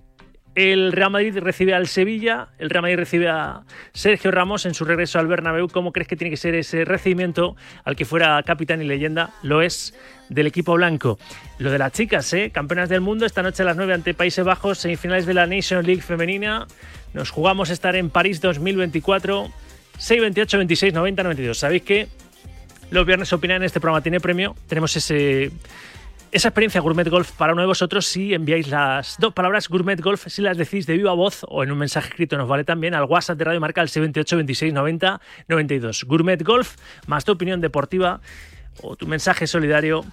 [0.55, 3.63] El Real Madrid recibe al Sevilla, el Real Madrid recibe a
[3.95, 5.69] Sergio Ramos en su regreso al Bernabéu.
[5.69, 9.31] ¿Cómo crees que tiene que ser ese recibimiento al que fuera capitán y leyenda?
[9.43, 9.95] Lo es
[10.29, 11.19] del equipo blanco.
[11.59, 12.51] Lo de las chicas, ¿eh?
[12.53, 15.87] campeonas del mundo, esta noche a las 9 ante Países Bajos, semifinales de la Nation
[15.87, 16.67] League femenina.
[17.15, 19.51] Nos jugamos estar en París 2024.
[19.99, 21.59] 628 26 90 92.
[21.59, 22.09] Sabéis que
[22.91, 24.55] los viernes opinan en este programa tiene premio.
[24.67, 25.51] Tenemos ese
[26.33, 30.29] esa experiencia Gourmet Golf para uno de vosotros si enviáis las dos palabras Gourmet Golf,
[30.29, 33.05] si las decís de viva voz o en un mensaje escrito nos vale también al
[33.05, 36.05] WhatsApp de Radio Marca al 78 26 90 92.
[36.05, 38.23] Gourmet Golf más tu opinión deportiva
[38.81, 40.07] o tu mensaje solidario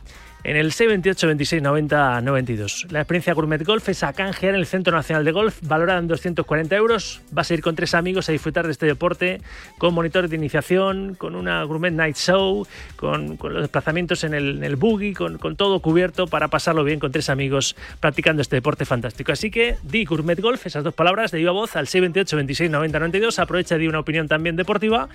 [0.44, 2.88] en el 628 26 90 92.
[2.92, 6.08] La experiencia Gourmet Golf es a canjear en el Centro Nacional de Golf, valorada en
[6.08, 7.22] 240 euros.
[7.32, 9.42] Vas a ir con tres amigos a disfrutar de este deporte,
[9.78, 14.80] con monitores de iniciación, con una Gourmet Night Show, con, los desplazamientos en el, en
[14.80, 19.32] buggy, con, todo cubierto para pasarlo bien con tres amigos practicando este deporte fantástico.
[19.32, 23.00] Así que di Gourmet Golf, esas dos palabras de viva voz al 628 26 90
[23.00, 23.40] 92.
[23.40, 25.10] Aprovecha di una opinión también deportiva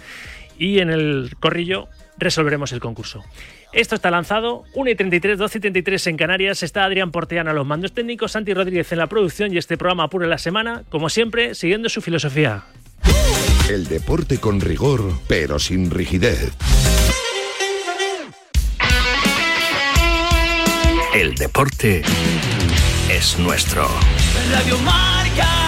[0.58, 3.24] y en el corrillo resolveremos el concurso.
[3.72, 6.62] Esto está lanzado, 1 y 33, 12 y 33 en Canarias.
[6.62, 10.04] Está Adrián Porteana a los mandos técnicos, Santi Rodríguez en la producción y este programa
[10.04, 12.64] apura la semana, como siempre, siguiendo su filosofía.
[13.68, 16.52] El deporte con rigor, pero sin rigidez.
[21.14, 22.02] El deporte
[23.08, 23.88] es nuestro.
[24.50, 25.63] Radio Marca.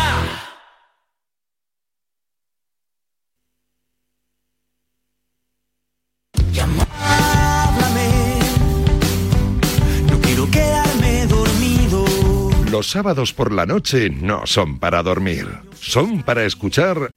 [12.76, 15.48] Los sábados por la noche no son para dormir,
[15.80, 17.10] son para escuchar...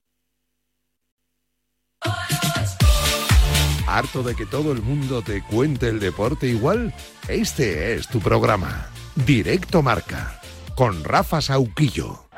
[3.86, 6.94] ¿Harto de que todo el mundo te cuente el deporte igual?
[7.28, 8.90] Este es tu programa,
[9.26, 10.40] Directo Marca,
[10.78, 12.29] con Rafa Sauquillo.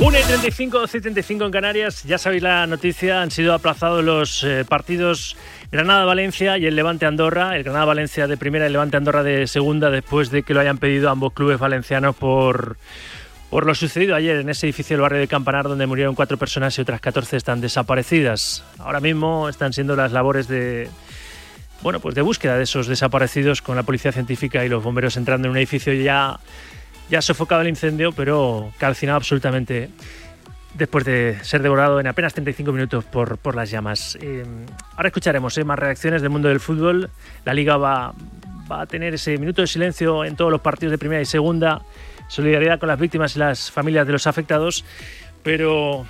[0.00, 2.04] 1 y 35, 75 en Canarias.
[2.04, 5.36] Ya sabéis la noticia, han sido aplazados los eh, partidos
[5.72, 7.56] Granada-Valencia y el Levante-Andorra.
[7.56, 11.10] El Granada-Valencia de primera y el Levante-Andorra de segunda después de que lo hayan pedido
[11.10, 12.76] ambos clubes valencianos por,
[13.50, 16.78] por lo sucedido ayer en ese edificio del barrio de Campanar donde murieron cuatro personas
[16.78, 18.64] y otras 14 están desaparecidas.
[18.78, 20.88] Ahora mismo están siendo las labores de...
[21.82, 25.48] Bueno, pues de búsqueda de esos desaparecidos con la policía científica y los bomberos entrando
[25.48, 26.38] en un edificio ya
[27.10, 29.90] ya sofocado el incendio, pero calcinado absolutamente
[30.74, 34.16] después de ser devorado en apenas 35 minutos por, por las llamas.
[34.20, 34.44] Eh,
[34.96, 37.10] ahora escucharemos eh, más reacciones del mundo del fútbol.
[37.44, 38.14] La liga va,
[38.70, 41.82] va a tener ese minuto de silencio en todos los partidos de primera y segunda.
[42.28, 44.84] Solidaridad con las víctimas y las familias de los afectados.
[45.42, 46.06] Pero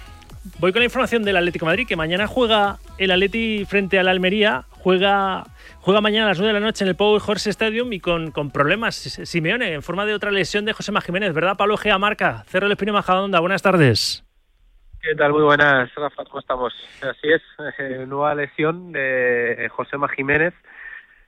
[0.59, 4.65] voy con la información del Atlético Madrid, que mañana juega el Atleti frente al Almería.
[4.71, 5.47] Juega,
[5.81, 8.33] juega mañana a las 9 de la noche en el Pau Horse Stadium y con,
[8.53, 8.97] problemas.
[8.97, 12.45] Simeone, en forma de otra lesión de José Jiménez, ¿verdad, Pablo Gea Marca?
[12.47, 14.25] Cerro el Espino Majadonda, buenas tardes.
[15.01, 15.33] ¿Qué tal?
[15.33, 16.75] Muy buenas, Rafa, ¿cómo estamos?
[17.03, 17.43] Así es,
[17.79, 20.55] eh, nueva lesión de José Jiménez,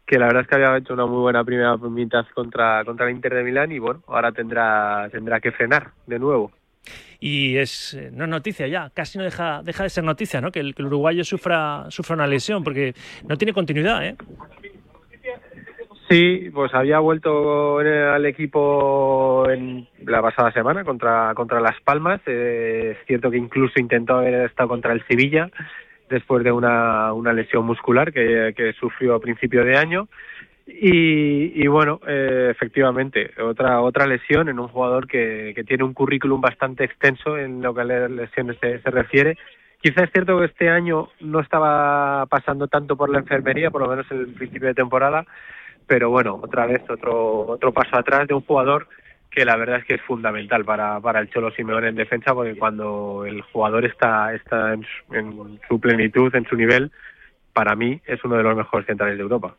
[0.06, 3.14] que la verdad es que había hecho una muy buena primera mitad contra, contra el
[3.14, 6.50] Inter de Milán y bueno, ahora tendrá, tendrá que frenar de nuevo.
[7.20, 10.50] Y es eh, no noticia ya, casi no deja, deja de ser noticia, ¿no?
[10.50, 12.94] Que el, que el uruguayo sufra, sufra una lesión, porque
[13.28, 14.16] no tiene continuidad, ¿eh?
[16.08, 22.20] Sí, pues había vuelto al equipo en la pasada semana contra, contra Las Palmas.
[22.26, 25.50] Eh, es cierto que incluso intentó haber estado contra el Sevilla
[26.08, 30.08] después de una, una lesión muscular que sufrió a principio de año.
[30.72, 35.94] Y, y bueno, eh, efectivamente, otra otra lesión en un jugador que, que tiene un
[35.94, 39.36] currículum bastante extenso en lo que a lesiones se, se refiere.
[39.82, 43.88] Quizá es cierto que este año no estaba pasando tanto por la enfermería, por lo
[43.88, 45.24] menos en el principio de temporada,
[45.86, 48.86] pero bueno, otra vez otro, otro paso atrás de un jugador
[49.30, 52.56] que la verdad es que es fundamental para, para el Cholo Simeone en defensa, porque
[52.56, 56.90] cuando el jugador está, está en, su, en su plenitud, en su nivel,
[57.52, 59.54] para mí es uno de los mejores centrales de Europa.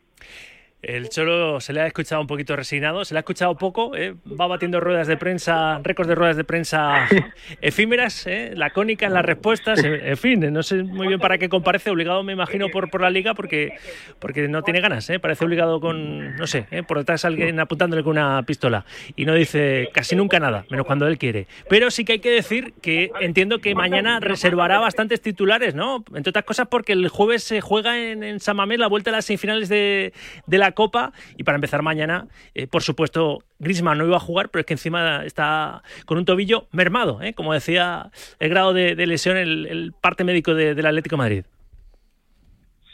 [0.82, 4.16] El Cholo se le ha escuchado un poquito resignado, se le ha escuchado poco, ¿eh?
[4.28, 7.08] va batiendo ruedas de prensa, récords de ruedas de prensa
[7.62, 8.54] efímeras, ¿eh?
[8.56, 12.70] lacónicas las respuestas, en fin, no sé muy bien para qué comparece, obligado me imagino
[12.70, 13.74] por, por la liga porque,
[14.18, 15.20] porque no tiene ganas, ¿eh?
[15.20, 16.82] parece obligado con, no sé, ¿eh?
[16.82, 18.84] por detrás alguien apuntándole con una pistola
[19.16, 21.46] y no dice casi nunca nada, menos cuando él quiere.
[21.70, 26.04] Pero sí que hay que decir que entiendo que mañana reservará bastantes titulares, ¿no?
[26.16, 29.14] Entre otras cosas porque el jueves se juega en, en San Mamés la vuelta a
[29.14, 30.14] las semifinales de,
[30.48, 34.50] de la Copa y para empezar mañana, eh, por supuesto, Griezmann no iba a jugar,
[34.50, 37.34] pero es que encima está con un tobillo mermado, ¿eh?
[37.34, 41.18] como decía el grado de, de lesión, el, el, parte médico de, del Atlético de
[41.18, 41.44] Madrid.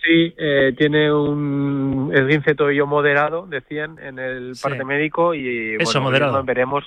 [0.04, 4.86] Sí, eh, tiene un esguince tobillo moderado, decían en el parte sí.
[4.86, 6.44] médico y Eso, bueno, moderado.
[6.44, 6.86] veremos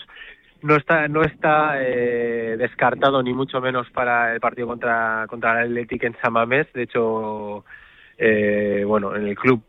[0.62, 5.68] no está no está eh, descartado ni mucho menos para el partido contra contra el
[5.68, 6.66] Atlético en San Mamés.
[6.72, 7.64] De hecho,
[8.18, 9.62] eh, bueno, en el club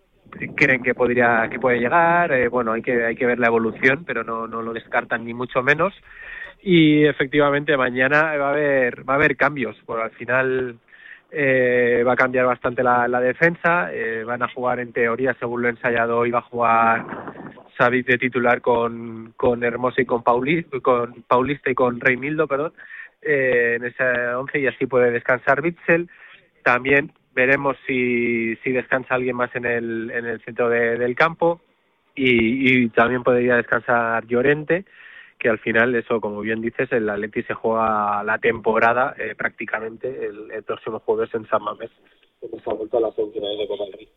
[0.55, 4.03] creen que podría que puede llegar eh, bueno hay que hay que ver la evolución
[4.05, 5.93] pero no no lo descartan ni mucho menos.
[6.63, 9.75] Y efectivamente mañana va a haber va a haber cambios.
[9.86, 10.77] Porque al final
[11.32, 15.61] eh, va a cambiar bastante la, la defensa eh, van a jugar en teoría según
[15.61, 17.05] lo ensayado hoy va a jugar
[17.77, 22.73] Savic de titular con con Hermoso y con Paulista con Paulista y con Reinildo perdón
[23.21, 24.03] eh, en ese
[24.36, 26.09] once y así puede descansar Bitzel
[26.63, 31.61] también veremos si, si descansa alguien más en el, en el centro de, del campo.
[32.13, 34.86] Y, y, también podría descansar Llorente
[35.39, 40.07] que al final eso como bien dices el Atleti se juega la temporada eh, prácticamente
[40.07, 41.89] el, el, próximo jueves en San Mamés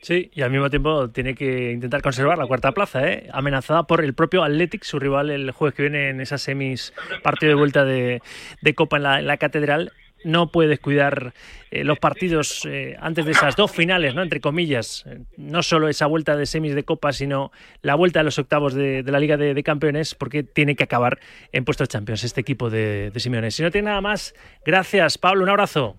[0.01, 3.29] Sí, y al mismo tiempo tiene que intentar conservar la cuarta plaza, ¿eh?
[3.33, 7.51] amenazada por el propio Athletic, su rival el jueves que viene en esas semis, partido
[7.51, 8.23] de vuelta de,
[8.63, 9.93] de Copa en la, en la Catedral
[10.25, 11.35] no puede descuidar
[11.71, 14.23] eh, los partidos eh, antes de esas dos finales, ¿no?
[14.23, 15.05] entre comillas,
[15.37, 17.53] no solo esa vuelta de semis de Copa, sino
[17.83, 20.85] la vuelta a los octavos de, de la Liga de, de, Campeones, porque tiene que
[20.85, 21.19] acabar
[21.53, 23.51] en puestos Champions este equipo de, de Simeone.
[23.51, 25.97] Si no tiene nada más, gracias Pablo, un abrazo.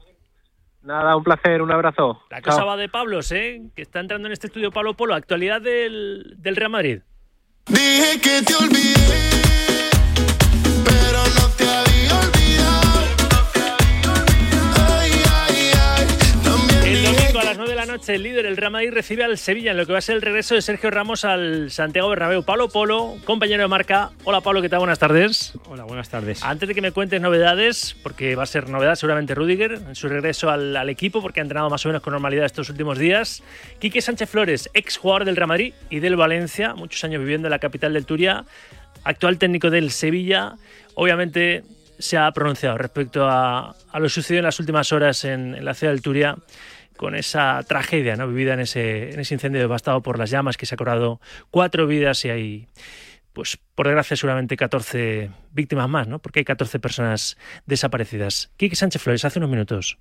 [0.82, 2.22] Nada, un placer, un abrazo.
[2.30, 2.68] La cosa Chao.
[2.68, 3.62] va de Pablos, ¿eh?
[3.76, 7.00] que está entrando en este estudio Pablo Polo, actualidad del, del Real Madrid.
[7.68, 9.35] Dije que te olvidé,
[17.96, 20.18] noche, el líder, el Real Madrid, recibe al Sevilla en lo que va a ser
[20.18, 22.44] el regreso de Sergio Ramos al Santiago Bernabéu.
[22.44, 24.12] Pablo Polo, compañero de marca.
[24.26, 24.80] Hola Pablo, ¿qué tal?
[24.80, 25.54] Buenas tardes.
[25.70, 26.44] Hola, buenas tardes.
[26.44, 30.10] Antes de que me cuentes novedades, porque va a ser novedad seguramente Rudiger en su
[30.10, 33.42] regreso al, al equipo, porque ha entrenado más o menos con normalidad estos últimos días.
[33.80, 37.52] Quique Sánchez Flores, ex jugador del Real Madrid y del Valencia, muchos años viviendo en
[37.52, 38.44] la capital del Turia,
[39.06, 40.56] actual técnico del Sevilla.
[40.96, 41.64] Obviamente
[41.98, 45.74] se ha pronunciado respecto a, a lo sucedido en las últimas horas en, en la
[45.74, 46.36] ciudad del Turia
[46.98, 48.28] con esa tragedia ¿no?
[48.28, 51.20] vivida en ese, en ese incendio devastado por las llamas que se ha cobrado
[51.52, 52.68] cuatro vidas y hay,
[53.34, 56.20] pues por desgracia, seguramente 14 víctimas más, ¿no?
[56.20, 58.50] porque hay 14 personas desaparecidas.
[58.58, 59.98] Quique Sánchez Flores, hace unos minutos.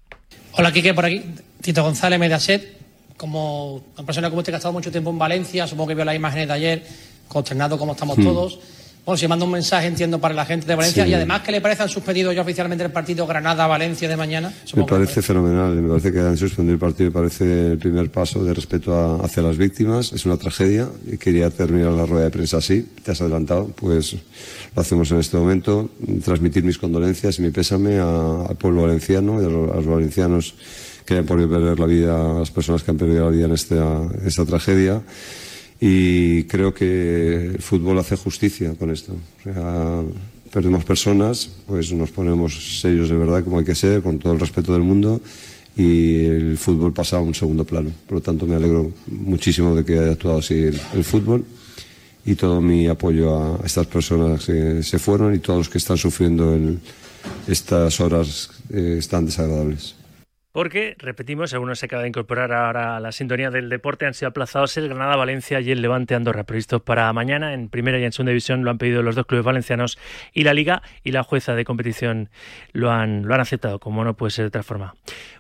[0.53, 1.23] Hola, Quique, por aquí.
[1.61, 2.85] Tito González, Mediaset.
[3.17, 6.05] Como una persona como usted que ha estado mucho tiempo en Valencia, supongo que vio
[6.05, 6.87] las imágenes de ayer,
[7.29, 8.25] consternado como estamos hmm.
[8.25, 8.59] todos.
[9.05, 11.05] Bueno, si manda un mensaje, entiendo, para la gente de Valencia.
[11.05, 11.11] Sí.
[11.11, 11.83] Y además, ¿qué le parece?
[11.83, 14.53] ¿Han suspendido ya oficialmente el partido Granada-Valencia de mañana?
[14.75, 18.43] Me parece fenomenal, me parece que han suspendido el partido, me parece el primer paso
[18.43, 22.31] de respeto a- hacia las víctimas, es una tragedia y quería terminar la rueda de
[22.31, 24.15] prensa así, te has adelantado, pues
[24.75, 25.91] lo hacemos en este momento,
[26.25, 29.87] transmitir mis condolencias y mi pésame a- al pueblo valenciano y a los, a los
[29.87, 30.55] valencianos
[31.05, 33.53] que hayan podido perder la vida, a las personas que han perdido la vida en
[33.53, 35.03] esta, en esta tragedia
[35.87, 39.13] y creo que el fútbol hace justicia con esto.
[39.13, 40.01] O sea,
[40.51, 44.41] perdemos personas, pues nos ponemos serios de verdad como hay que ser, con todo el
[44.41, 45.21] respeto del mundo
[45.77, 47.91] y el fútbol pasa a un segundo plano.
[48.07, 51.45] Por lo tanto, me alegro muchísimo de que haya actuado así el, fútbol
[52.25, 55.99] y todo mi apoyo a estas personas que se fueron y todos los que están
[55.99, 56.81] sufriendo en
[57.47, 59.97] estas horas eh, tan desagradables.
[60.55, 64.29] Porque, repetimos, según nos acaba de incorporar ahora a la sintonía del deporte, han sido
[64.29, 67.55] aplazados el Granada-Valencia y el Levante-Andorra, previstos para mañana.
[67.55, 69.99] En primera y en segunda división lo han pedido los dos clubes valencianos
[70.33, 72.31] y la Liga y la jueza de competición
[72.73, 74.95] lo han, lo han aceptado, como no puede ser de otra forma.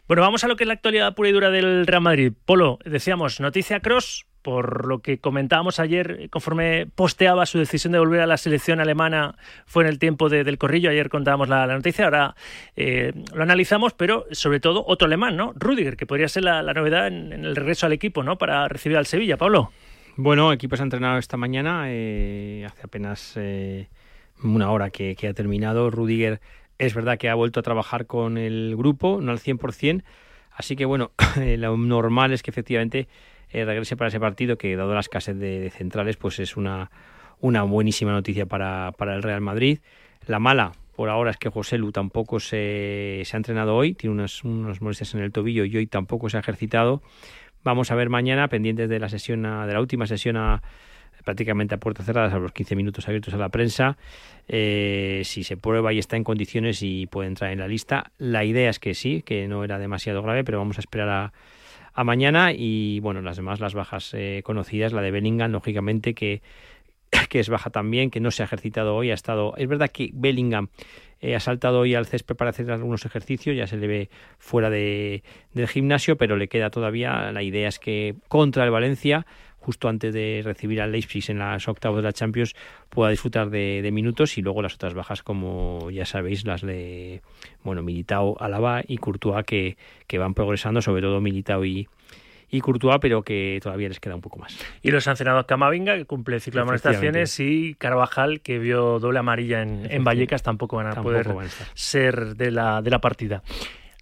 [0.09, 2.33] Bueno, vamos a lo que es la actualidad pura y dura del Real Madrid.
[2.45, 8.21] Polo, decíamos, noticia cross, por lo que comentábamos ayer, conforme posteaba su decisión de volver
[8.21, 10.91] a la selección alemana, fue en el tiempo de- del corrillo.
[10.91, 12.37] Ayer contábamos la, noticia, ahora
[12.77, 15.55] eh, lo analizamos, pero sobre todo otro alemán, ¿no?
[15.57, 18.37] Rudiger, que podría ser la, novedad en, el regreso al equipo, ¿no?
[18.37, 19.73] Para recibir al Sevilla, Pablo.
[20.17, 23.89] Bueno, el equipo se ha entrenado esta mañana, eh, hace apenas eh,
[24.43, 25.91] una hora que, que ha terminado.
[25.91, 26.43] Rudiger
[26.77, 30.03] es verdad que ha vuelto a trabajar con el grupo, no al 100%,
[30.53, 31.13] así que bueno,
[31.57, 33.09] lo normal es que efectivamente
[33.55, 36.91] eh, regrese para ese partido, que dado la escasez de, centrales, pues es una,
[37.41, 39.79] una buenísima noticia para, para el Real Madrid.
[40.27, 44.15] La mala, por ahora, es que José Lu tampoco se, se ha entrenado hoy, tiene
[44.15, 47.03] unas, unas molestias en el tobillo y hoy tampoco se ha ejercitado.
[47.63, 50.37] Vamos a ver mañana, pendientes de la sesión, a- de la última sesión
[51.25, 53.97] prácticamente a puertas cerradas, a los 15 minutos abiertos a la prensa,
[54.49, 58.13] eh, si se prueba y está en condiciones y puede entrar en la lista.
[58.19, 61.33] La idea es que sí, que no era demasiado grave, pero vamos a esperar a,
[61.95, 66.43] a mañana y bueno, las demás, las bajas eh, conocidas, la de Bellingham, lógicamente que
[67.29, 69.55] que es baja también, que no se ha ejercitado hoy, ha estado...
[69.57, 70.69] Es verdad que Bellingham
[71.21, 74.71] eh, ha saltado hoy al césped para hacer algunos ejercicios, ya se le ve fuera
[74.71, 75.23] de,
[75.53, 79.27] del gimnasio, pero le queda todavía, la idea es que contra el Valencia,
[79.65, 82.55] justo antes de recibir al Leipzig en las octavos de la Champions,
[82.91, 87.23] pueda disfrutar de, de minutos y luego las otras bajas, como ya sabéis, las de,
[87.62, 91.89] bueno, Militao, Alaba y Courtois, que, que van progresando, sobre todo Militao y,
[92.51, 94.57] y Courtois, pero que todavía les queda un poco más.
[94.83, 99.19] Y los sancionados Camavinga, que cumple el ciclo de amonestaciones, y Carvajal, que vio doble
[99.19, 101.67] amarilla en, en Vallecas, tampoco van a Tampoco poder van a estar.
[101.75, 103.43] ser de la, de la partida.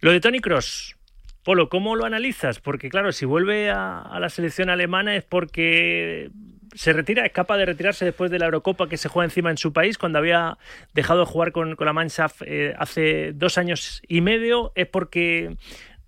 [0.00, 0.96] Lo de Tony Cross.
[1.42, 2.60] Polo, ¿cómo lo analizas?
[2.60, 6.30] Porque claro, si vuelve a, la selección alemana es porque
[6.74, 9.58] se retira, es capaz de retirarse después de la Eurocopa que se juega encima en
[9.58, 10.56] su país, cuando había
[10.94, 15.56] dejado de jugar con, la Mannschaft eh, hace dos años y medio, es porque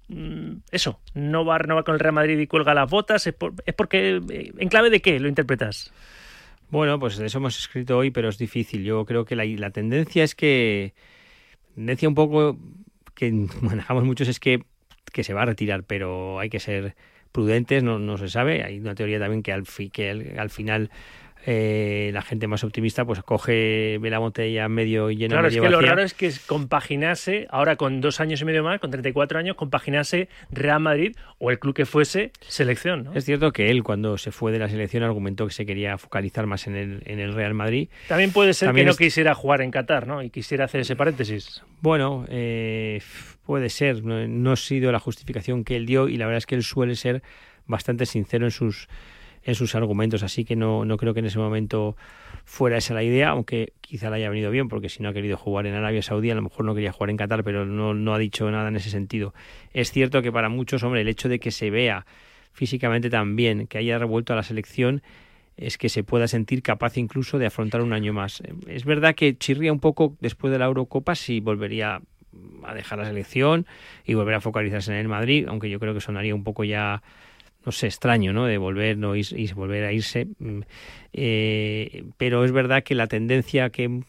[0.08, 3.34] mm, eso, no va a renovar con el Real Madrid y cuelga las botas, es
[3.34, 5.92] porque, eh, ¿en clave de qué lo interpretas?
[6.70, 8.84] Bueno, pues de eso hemos escrito hoy, pero es difícil.
[8.84, 10.94] Yo creo que la, la tendencia es que,
[11.74, 12.58] tendencia un poco
[13.14, 13.30] que
[13.60, 14.64] manejamos muchos es que,
[15.14, 16.94] que se va a retirar, pero hay que ser
[17.32, 18.62] prudentes, no, no se sabe.
[18.64, 20.90] Hay una teoría también que al, fi- que al, al final
[21.46, 25.68] eh, la gente más optimista pues coge, ve la botella medio llena, Claro, es que
[25.68, 29.54] lo raro es que compaginase, ahora con dos años y medio más, con 34 años,
[29.56, 33.04] compaginase Real Madrid o el club que fuese selección.
[33.04, 33.12] ¿no?
[33.14, 36.46] Es cierto que él, cuando se fue de la selección, argumentó que se quería focalizar
[36.46, 37.88] más en el, en el Real Madrid.
[38.08, 40.22] También puede ser También que no quisiera jugar en Qatar, ¿no?
[40.22, 41.62] Y quisiera hacer ese paréntesis.
[41.82, 43.00] Bueno, eh,
[43.44, 44.04] puede ser.
[44.04, 46.96] No, ha sido la justificación que él dio y la verdad es que él suele
[46.96, 47.22] ser
[47.66, 48.88] bastante sincero en sus
[49.46, 51.98] en sus argumentos, así que no, no creo que en ese momento
[52.46, 55.36] fuera esa la idea, aunque quizá le haya venido bien, porque si no ha querido
[55.36, 58.14] jugar en Arabia Saudí, a lo mejor no quería jugar en Qatar, pero no, no
[58.14, 59.34] ha dicho nada en ese sentido.
[59.74, 62.06] Es cierto que para muchos, hombre, el hecho de que se vea
[62.52, 65.02] físicamente tan bien, que haya revuelto a la selección,
[65.56, 68.42] es que se pueda sentir capaz incluso de afrontar un año más.
[68.66, 72.00] Es verdad que chirría un poco después de la Eurocopa si volvería
[72.64, 73.66] a dejar la selección
[74.04, 77.02] y volver a focalizarse en el Madrid, aunque yo creo que sonaría un poco ya
[77.64, 78.44] no sé, extraño, ¿no?
[78.44, 80.26] De volver, no ir, y volver a irse.
[80.38, 80.60] Mm,
[81.12, 84.02] eh, pero es verdad que la tendencia que,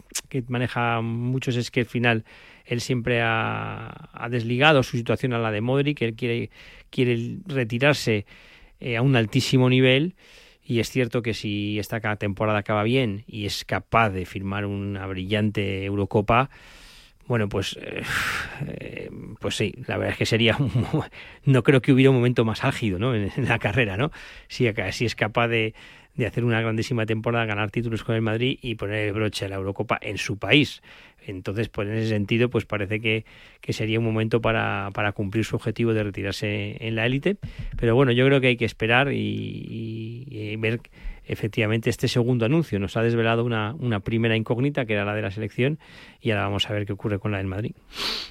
[0.48, 2.26] maneja muchos es que al final
[2.66, 6.50] él siempre ha, desligado su situación a la de Modric, él quiere,
[6.90, 8.26] quiere retirarse
[8.80, 10.16] eh, a un altísimo nivel.
[10.68, 15.06] Y es cierto que si esta temporada acaba bien y es capaz de firmar una
[15.06, 16.50] brillante Eurocopa,
[17.28, 19.10] bueno, pues, eh,
[19.40, 20.58] pues sí, la verdad es que sería,
[21.46, 23.16] no creo que hubiera un momento más álgido, ¿no?
[23.16, 24.12] En, la carrera, ¿no?
[24.48, 25.74] Si, si es capaz de,
[26.16, 29.50] de hacer una grandísima temporada, ganar títulos con el Madrid y poner el broche a
[29.50, 30.82] la Eurocopa en su país.
[31.28, 33.26] Entonces, pues en ese sentido, pues parece que,
[33.70, 37.38] sería un momento para, para, cumplir su objetivo de retirarse en la élite.
[37.78, 40.82] Pero bueno, yo creo que hay que esperar y ver
[41.28, 42.80] efectivamente este segundo anuncio.
[42.80, 45.80] Nos ha desvelado una, una, primera incógnita, que era la de la selección,
[46.22, 47.76] y ahora vamos a ver qué ocurre con la del Madrid.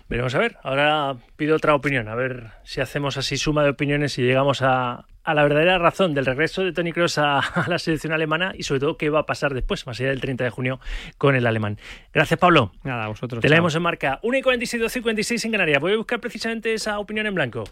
[0.09, 0.57] Veremos a ver.
[0.63, 5.07] Ahora pido otra opinión, a ver si hacemos así suma de opiniones y llegamos a,
[5.25, 8.63] a la verdadera razón del regreso de Tony Kroos a, a, la selección alemana y
[8.63, 10.81] sobre todo qué va a pasar después, más allá del 30 de junio,
[11.19, 11.79] con el alemán.
[12.13, 12.73] Gracias, Pablo.
[12.85, 13.41] Nada, a vosotros.
[13.41, 15.81] Te leemos en marca 1 y 46, 2 y 56 en Canarias.
[15.81, 17.65] Voy a buscar precisamente esa opinión en blanco.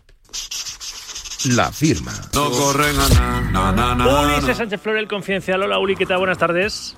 [1.47, 2.13] La firma.
[2.35, 5.63] No corren a na, na, na, Ulises Sánchez Flor, el confidencial.
[5.63, 6.19] Hola, Uli, ¿qué tal?
[6.19, 6.97] Buenas tardes.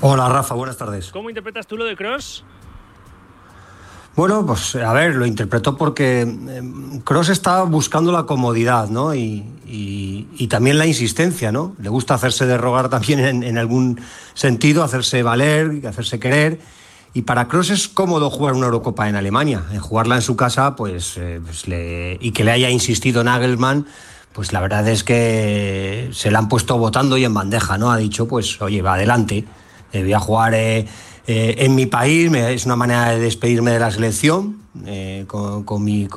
[0.00, 1.10] Hola, Rafa, buenas tardes.
[1.10, 2.44] ¿Cómo interpretas tú lo de Cross?
[4.16, 6.26] Bueno, pues a ver, lo interpreto porque
[7.04, 9.14] Cross está buscando la comodidad, ¿no?
[9.14, 11.74] Y, y, y, también la insistencia, ¿no?
[11.78, 14.00] Le gusta hacerse de rogar también en, en algún
[14.34, 16.60] sentido, hacerse valer, hacerse querer.
[17.14, 19.64] Y para Kroos es cómodo jugar una Eurocopa en Alemania.
[19.72, 23.86] En jugarla en su casa, pues, eh, pues y que le haya insistido Nagelmann,
[24.32, 27.90] pues la verdad es que se la han puesto votando y en bandeja, ¿no?
[27.90, 29.44] Ha dicho, pues, oye, va adelante,
[29.92, 30.86] eh, voy a jugar eh,
[31.26, 36.08] eh, en mi país, es una manera de despedirme de la selección, eh, con, y,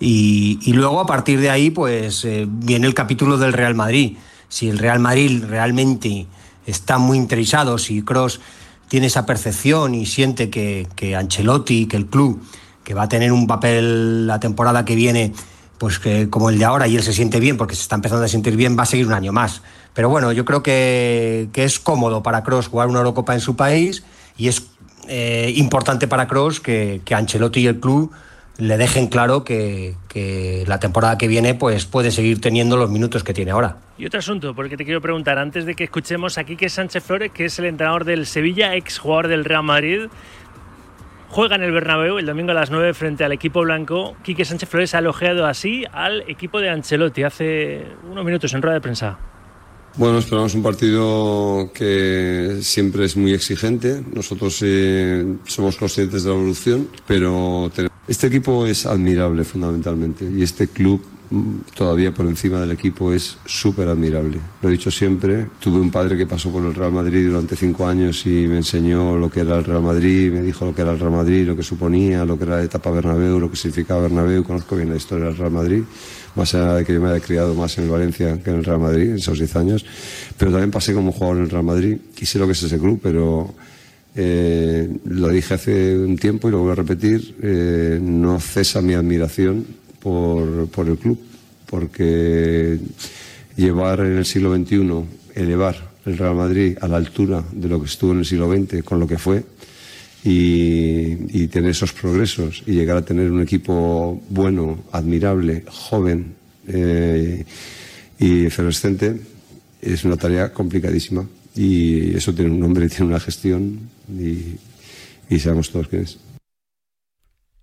[0.00, 4.16] y, luego a partir de ahí, pues, eh, viene el capítulo del Real Madrid.
[4.48, 6.26] Si el Real Madrid realmente
[6.66, 8.40] está muy interesado, si Kroos
[8.88, 12.42] tiene esa percepción y siente que, que Ancelotti, que el club,
[12.84, 15.32] que va a tener un papel la temporada que viene,
[15.78, 18.24] pues que como el de ahora, y él se siente bien porque se está empezando
[18.24, 19.62] a sentir bien, va a seguir un año más.
[19.92, 23.56] Pero bueno, yo creo que, que es cómodo para Kroos jugar una Eurocopa en su
[23.56, 24.04] país
[24.36, 24.62] y es
[25.08, 28.12] eh, importante para Kroos que, que Ancelotti y el club
[28.58, 33.22] le dejen claro que, que, la temporada que viene pues puede seguir teniendo los minutos
[33.22, 33.78] que tiene ahora.
[33.98, 37.32] Y otro asunto, porque te quiero preguntar, antes de que escuchemos aquí que Sánchez Flores,
[37.32, 40.08] que es el entrenador del Sevilla, ex jugador del Real Madrid,
[41.28, 44.16] juega en el Bernabéu el domingo a las 9 frente al equipo blanco.
[44.22, 48.74] Quique Sánchez Flores ha elogiado así al equipo de Ancelotti hace unos minutos en rueda
[48.74, 49.18] de prensa.
[49.96, 54.02] Bueno, esperamos un partido que siempre es muy exigente.
[54.14, 60.42] Nosotros eh, somos conscientes de la evolución, pero tenemos este equipo es admirable fundamentalmente y
[60.42, 61.02] este club
[61.74, 64.38] todavía por encima del equipo es súper admirable.
[64.62, 67.86] Lo he dicho siempre, tuve un padre que pasó por el Real Madrid durante cinco
[67.86, 70.92] años y me enseñó lo que era el Real Madrid, me dijo lo que era
[70.92, 74.02] el Real Madrid, lo que suponía, lo que era la etapa Bernabéu, lo que significaba
[74.02, 75.82] Bernabéu, conozco bien la historia del Real Madrid,
[76.36, 78.64] más allá de que yo me haya criado más en el Valencia que en el
[78.64, 79.84] Real Madrid, en esos diez años,
[80.38, 83.00] pero también pasé como jugador en el Real Madrid sé lo que es ese club,
[83.02, 83.54] pero
[84.18, 88.94] eh, lo dije hace un tiempo y lo voy a repetir, eh, no cesa mi
[88.94, 89.66] admiración
[90.00, 91.18] por, por, el club,
[91.66, 92.78] porque
[93.56, 95.04] llevar en el siglo XXI,
[95.34, 98.82] elevar el Real Madrid a la altura de lo que estuvo en el siglo XX,
[98.82, 99.44] con lo que fue,
[100.24, 106.34] y, y tener esos progresos y llegar a tener un equipo bueno, admirable, joven
[106.66, 107.44] eh,
[108.18, 109.20] y efervescente,
[109.82, 114.56] es una tarea complicadísima y eso tiene un nombre, tiene una gestión y,
[115.28, 116.20] y sabemos todos quién es.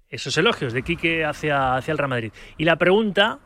[0.09, 2.31] Esos elogios de Quique hacia, hacia el Real Madrid.
[2.57, 3.39] Y la pregunta,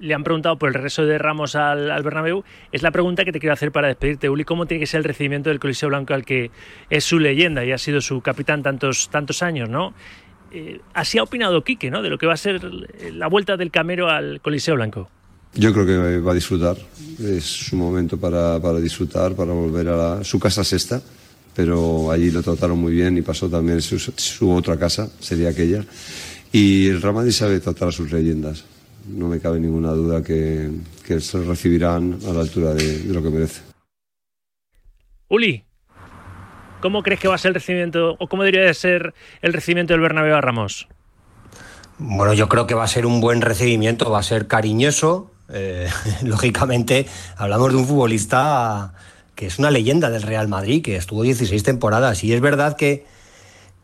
[0.00, 3.32] le han preguntado por el regreso de Ramos al, al, Bernabéu, es la pregunta que
[3.32, 4.44] te quiero hacer para despedirte, Uli.
[4.44, 6.50] ¿Cómo tiene que ser el recibimiento del Coliseo Blanco al que
[6.90, 9.94] es su leyenda y ha sido su capitán tantos, tantos años, ¿no?
[10.50, 12.02] Eh, así ha opinado Quique, ¿no?
[12.02, 15.10] De lo que va a ser la vuelta del Camero al Coliseo Blanco.
[15.54, 16.76] Yo creo que va a disfrutar.
[17.18, 21.02] Es su momento para, para disfrutar, para volver a la, su casa sexta
[21.58, 25.84] pero allí lo trataron muy bien y pasó también su, su otra casa, sería aquella.
[26.52, 28.64] Y el Real Madrid sabe tratar a sus leyendas.
[29.08, 30.70] No me cabe ninguna duda que,
[31.04, 33.62] que se recibirán a la altura de, de lo que merece.
[35.26, 35.64] Uli,
[36.80, 39.94] ¿cómo crees que va a ser el recibimiento o cómo debería de ser el recibimiento
[39.94, 40.86] del Bernabéu a Ramos?
[41.98, 45.32] Bueno, yo creo que va a ser un buen recibimiento, va a ser cariñoso.
[45.50, 45.88] Eh,
[46.22, 48.92] lógicamente, hablamos de un futbolista
[49.34, 52.24] que es una leyenda del Real Madrid, que estuvo 16 temporadas.
[52.24, 53.06] Y es verdad que,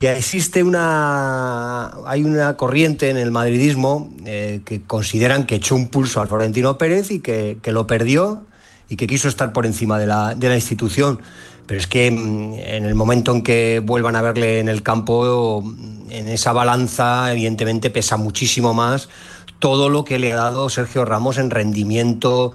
[0.00, 1.92] que existe una.
[2.06, 6.76] hay una corriente en el madridismo eh, que consideran que echó un pulso al Florentino
[6.76, 8.42] Pérez y que, que lo perdió
[8.88, 11.20] y que quiso estar por encima de la, de la institución.
[11.66, 15.64] Pero es que en el momento en que vuelvan a verle en el campo,
[16.10, 19.08] en esa balanza, evidentemente pesa muchísimo más
[19.64, 22.54] todo lo que le ha dado Sergio Ramos en rendimiento,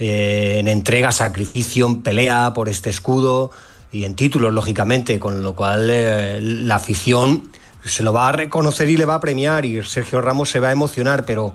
[0.00, 3.52] eh, en entrega, sacrificio, en pelea por este escudo
[3.92, 7.52] y en títulos, lógicamente, con lo cual eh, la afición
[7.84, 10.70] se lo va a reconocer y le va a premiar y Sergio Ramos se va
[10.70, 11.54] a emocionar, pero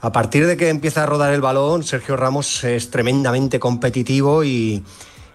[0.00, 4.84] a partir de que empieza a rodar el balón, Sergio Ramos es tremendamente competitivo y,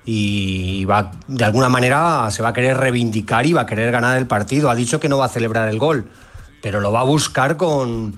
[0.06, 4.18] y va, de alguna manera se va a querer reivindicar y va a querer ganar
[4.18, 4.70] el partido.
[4.70, 6.08] Ha dicho que no va a celebrar el gol,
[6.62, 8.16] pero lo va a buscar con,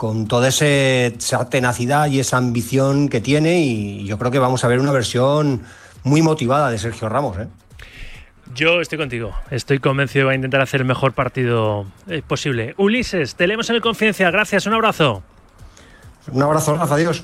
[0.00, 4.64] con toda ese- esa tenacidad y esa ambición que tiene y yo creo que vamos
[4.64, 5.60] a ver una versión
[6.04, 7.36] muy motivada de Sergio Ramos.
[7.36, 7.48] ¿eh?
[8.54, 9.36] Yo estoy contigo.
[9.50, 12.72] Estoy convencido que va a intentar hacer el mejor partido eh, posible.
[12.78, 14.32] Ulises, te leemos en el Confidencial.
[14.32, 15.22] Gracias, un abrazo.
[16.32, 17.22] Un abrazo, Rafa, adiós.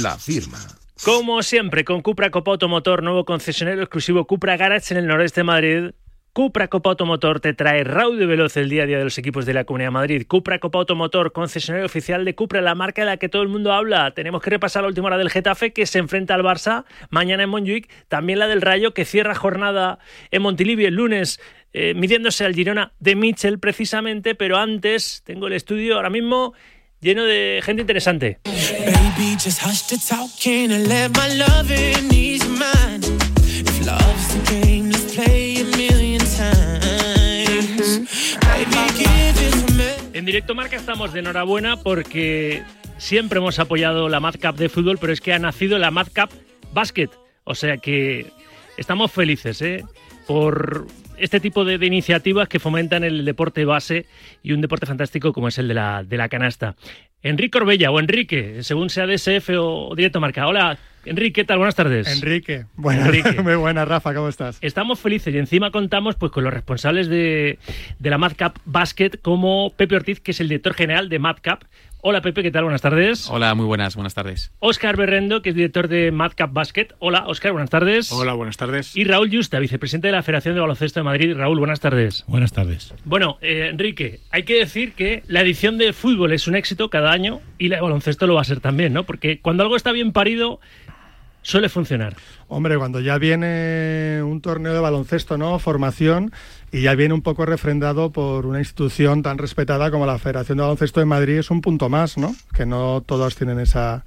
[0.00, 0.58] La firma.
[1.04, 5.44] Como siempre, con Cupra Copa Automotor, nuevo concesionario exclusivo Cupra Garage en el noroeste de
[5.44, 5.90] Madrid.
[6.32, 9.52] Cupra Copa Automotor te trae raudo veloz el día a día de los equipos de
[9.52, 10.24] la Comunidad de Madrid.
[10.26, 13.70] Cupra Copa Automotor, concesionario oficial de Cupra, la marca de la que todo el mundo
[13.74, 14.12] habla.
[14.12, 17.50] Tenemos que repasar la última hora del Getafe que se enfrenta al Barça mañana en
[17.50, 17.90] Montjuic.
[18.08, 19.98] También la del Rayo que cierra jornada
[20.30, 21.38] en Montilivi el lunes.
[21.74, 26.54] eh, midiéndose al Girona de Mitchell precisamente, pero antes tengo el estudio ahora mismo
[27.00, 28.38] lleno de gente interesante.
[28.44, 29.36] Baby,
[40.22, 42.62] En directo marca estamos de enhorabuena porque
[42.96, 46.06] siempre hemos apoyado la Mad Cup de fútbol, pero es que ha nacido la Mad
[46.14, 46.30] Cup
[46.72, 47.08] Basket.
[47.42, 48.30] O sea que
[48.76, 49.84] estamos felices ¿eh?
[50.28, 54.06] por este tipo de, de iniciativas que fomentan el deporte base
[54.44, 56.76] y un deporte fantástico como es el de la, de la canasta.
[57.20, 60.46] Enrique Orbella o Enrique, según sea DSF o directo marca.
[60.46, 61.58] Hola, Enrique, ¿qué tal?
[61.58, 62.06] Buenas tardes.
[62.06, 63.32] Enrique, buenas, Enrique.
[63.42, 64.58] muy buenas, Rafa, ¿cómo estás?
[64.60, 67.58] Estamos felices y encima contamos pues con los responsables de,
[67.98, 71.64] de la Madcap Basket como Pepe Ortiz, que es el director general de Madcap.
[72.04, 72.64] Hola Pepe, ¿qué tal?
[72.64, 73.30] Buenas tardes.
[73.30, 74.50] Hola, muy buenas, buenas tardes.
[74.58, 76.88] Óscar Berrendo, que es director de Madcap Basket.
[76.98, 78.10] Hola Óscar, buenas tardes.
[78.10, 78.96] Hola, buenas tardes.
[78.96, 81.36] Y Raúl Justa, vicepresidente de la Federación de Baloncesto de Madrid.
[81.36, 82.24] Raúl, buenas tardes.
[82.26, 82.92] Buenas tardes.
[83.04, 87.12] Bueno, eh, Enrique, hay que decir que la edición de fútbol es un éxito cada
[87.12, 89.04] año y la de baloncesto lo va a ser también, ¿no?
[89.04, 90.58] Porque cuando algo está bien parido,
[91.42, 92.16] suele funcionar.
[92.48, 95.58] Hombre, cuando ya viene un torneo de baloncesto, ¿no?
[95.58, 96.32] Formación,
[96.70, 100.62] y ya viene un poco refrendado por una institución tan respetada como la Federación de
[100.62, 102.34] Baloncesto de Madrid, es un punto más, ¿no?
[102.54, 104.04] Que no todos tienen esa,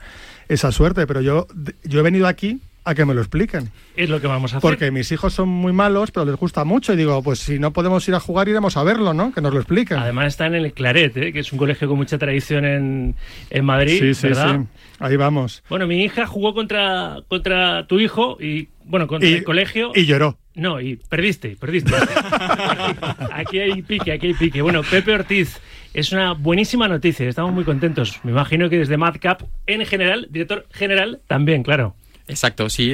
[0.48, 1.48] esa suerte, pero yo,
[1.84, 3.72] yo he venido aquí a que me lo expliquen.
[3.96, 4.62] Es lo que vamos a hacer.
[4.70, 6.94] Porque mis hijos son muy malos, pero les gusta mucho.
[6.94, 9.34] Y digo, pues si no podemos ir a jugar, iremos a verlo, ¿no?
[9.34, 9.98] Que nos lo expliquen.
[9.98, 11.34] Además está en el Claret, ¿eh?
[11.34, 13.16] que es un colegio con mucha tradición en,
[13.50, 14.62] en Madrid, sí, sí, ¿verdad?
[14.62, 14.68] sí.
[15.00, 15.64] Ahí vamos.
[15.68, 19.92] Bueno, mi hija jugó contra, contra tu hijo y, bueno, contra Y- el colegio.
[19.96, 20.38] y lloró.
[20.54, 21.92] No, y perdiste, perdiste.
[23.34, 24.62] aquí hay pique, aquí hay pique.
[24.62, 25.60] Bueno, Pepe Ortiz,
[25.94, 28.20] es una buenísima noticia, estamos muy contentos.
[28.24, 31.96] Me imagino que desde Madcap, en general, director general, también, claro.
[32.28, 32.92] Exacto, sí.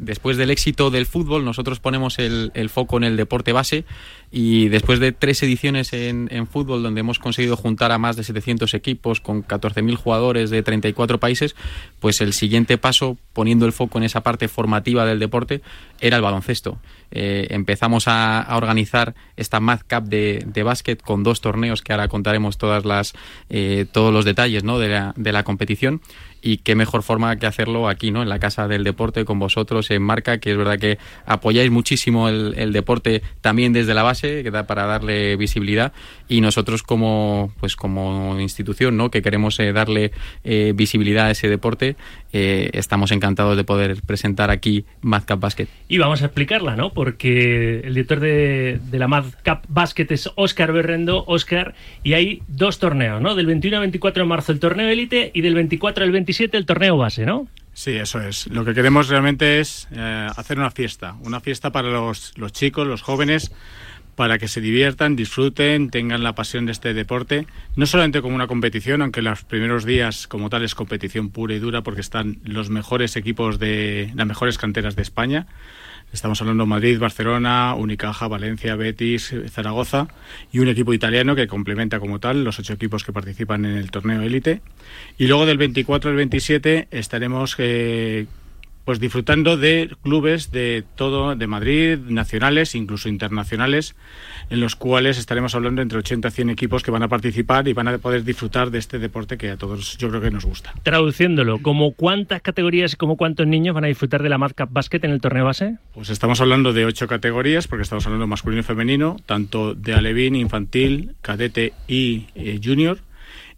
[0.00, 3.84] después del éxito del fútbol, nosotros ponemos el, el foco en el deporte base
[4.32, 8.24] y después de tres ediciones en, en fútbol, donde hemos conseguido juntar a más de
[8.24, 11.56] 700 equipos con 14.000 jugadores de 34 países,
[11.98, 15.62] pues el siguiente paso, poniendo el foco en esa parte formativa del deporte,
[16.00, 16.78] era el baloncesto.
[17.10, 21.92] Eh, empezamos a, a organizar esta Mad Cup de, de básquet con dos torneos que
[21.92, 23.14] ahora contaremos todas las,
[23.48, 24.78] eh, todos los detalles ¿no?
[24.78, 26.00] de, la, de la competición
[26.42, 28.22] y qué mejor forma que hacerlo aquí, ¿no?
[28.22, 32.28] En la Casa del Deporte con vosotros en Marca, que es verdad que apoyáis muchísimo
[32.28, 35.92] el, el deporte también desde la base, que da para darle visibilidad
[36.28, 39.10] y nosotros como pues como institución, ¿no?
[39.10, 40.12] Que queremos eh, darle
[40.44, 41.96] eh, visibilidad a ese deporte,
[42.32, 45.68] eh, estamos encantados de poder presentar aquí Mad Cup Basket.
[45.88, 46.90] Y vamos a explicarla, ¿no?
[46.92, 52.42] Porque el director de, de la Mad Cup Basket es Óscar Berrendo, Óscar, y hay
[52.48, 53.34] dos torneos, ¿no?
[53.34, 56.66] Del 21 al 24 de marzo el torneo élite y del 24 al 27 el
[56.66, 57.48] torneo base, ¿no?
[57.72, 58.46] Sí, eso es.
[58.48, 62.86] Lo que queremos realmente es eh, hacer una fiesta, una fiesta para los, los chicos,
[62.86, 63.52] los jóvenes,
[64.20, 68.48] para que se diviertan, disfruten, tengan la pasión de este deporte, no solamente como una
[68.48, 72.68] competición, aunque los primeros días como tal es competición pura y dura porque están los
[72.68, 75.46] mejores equipos de las mejores canteras de España.
[76.12, 80.08] Estamos hablando de Madrid, Barcelona, Unicaja, Valencia, Betis, Zaragoza
[80.52, 83.90] y un equipo italiano que complementa como tal los ocho equipos que participan en el
[83.90, 84.60] torneo élite.
[85.16, 88.26] Y luego del 24 al 27 estaremos eh,
[88.84, 93.94] pues disfrutando de clubes de todo, de Madrid, nacionales, incluso internacionales,
[94.48, 97.72] en los cuales estaremos hablando entre 80 y 100 equipos que van a participar y
[97.72, 100.74] van a poder disfrutar de este deporte que a todos yo creo que nos gusta.
[100.82, 104.68] Traduciéndolo, ¿como cuántas categorías y como cuántos niños van a disfrutar de la Mad Cup
[104.70, 105.76] Basket en el torneo base?
[105.94, 110.34] Pues estamos hablando de ocho categorías, porque estamos hablando masculino y femenino, tanto de alevín,
[110.34, 112.98] infantil, cadete y eh, junior.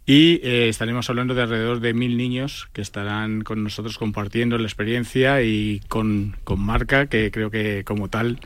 [0.05, 4.65] Y eh, estaremos hablando de alrededor de mil niños que estarán con nosotros compartiendo la
[4.65, 8.39] experiencia y con, con marca, que creo que como tal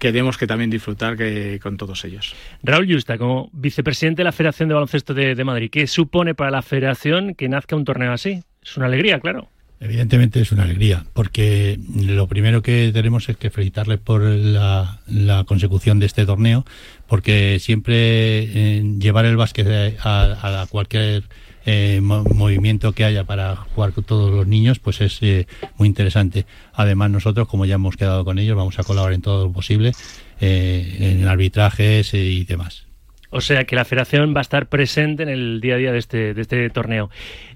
[0.00, 2.34] queremos que también disfrutar que, con todos ellos.
[2.64, 6.50] Raúl Justa, como vicepresidente de la Federación de Baloncesto de, de Madrid, ¿qué supone para
[6.50, 8.42] la federación que nazca un torneo así?
[8.60, 9.48] Es una alegría, claro.
[9.84, 15.44] Evidentemente es una alegría, porque lo primero que tenemos es que felicitarles por la, la
[15.44, 16.64] consecución de este torneo,
[17.06, 21.24] porque siempre eh, llevar el básquet a, a cualquier
[21.66, 25.86] eh, mo- movimiento que haya para jugar con todos los niños, pues es eh, muy
[25.86, 26.46] interesante.
[26.72, 29.92] Además nosotros, como ya hemos quedado con ellos, vamos a colaborar en todo lo posible,
[30.40, 32.86] eh, en arbitrajes y demás.
[33.28, 35.98] O sea que la federación va a estar presente en el día a día de
[35.98, 37.10] este, de este torneo.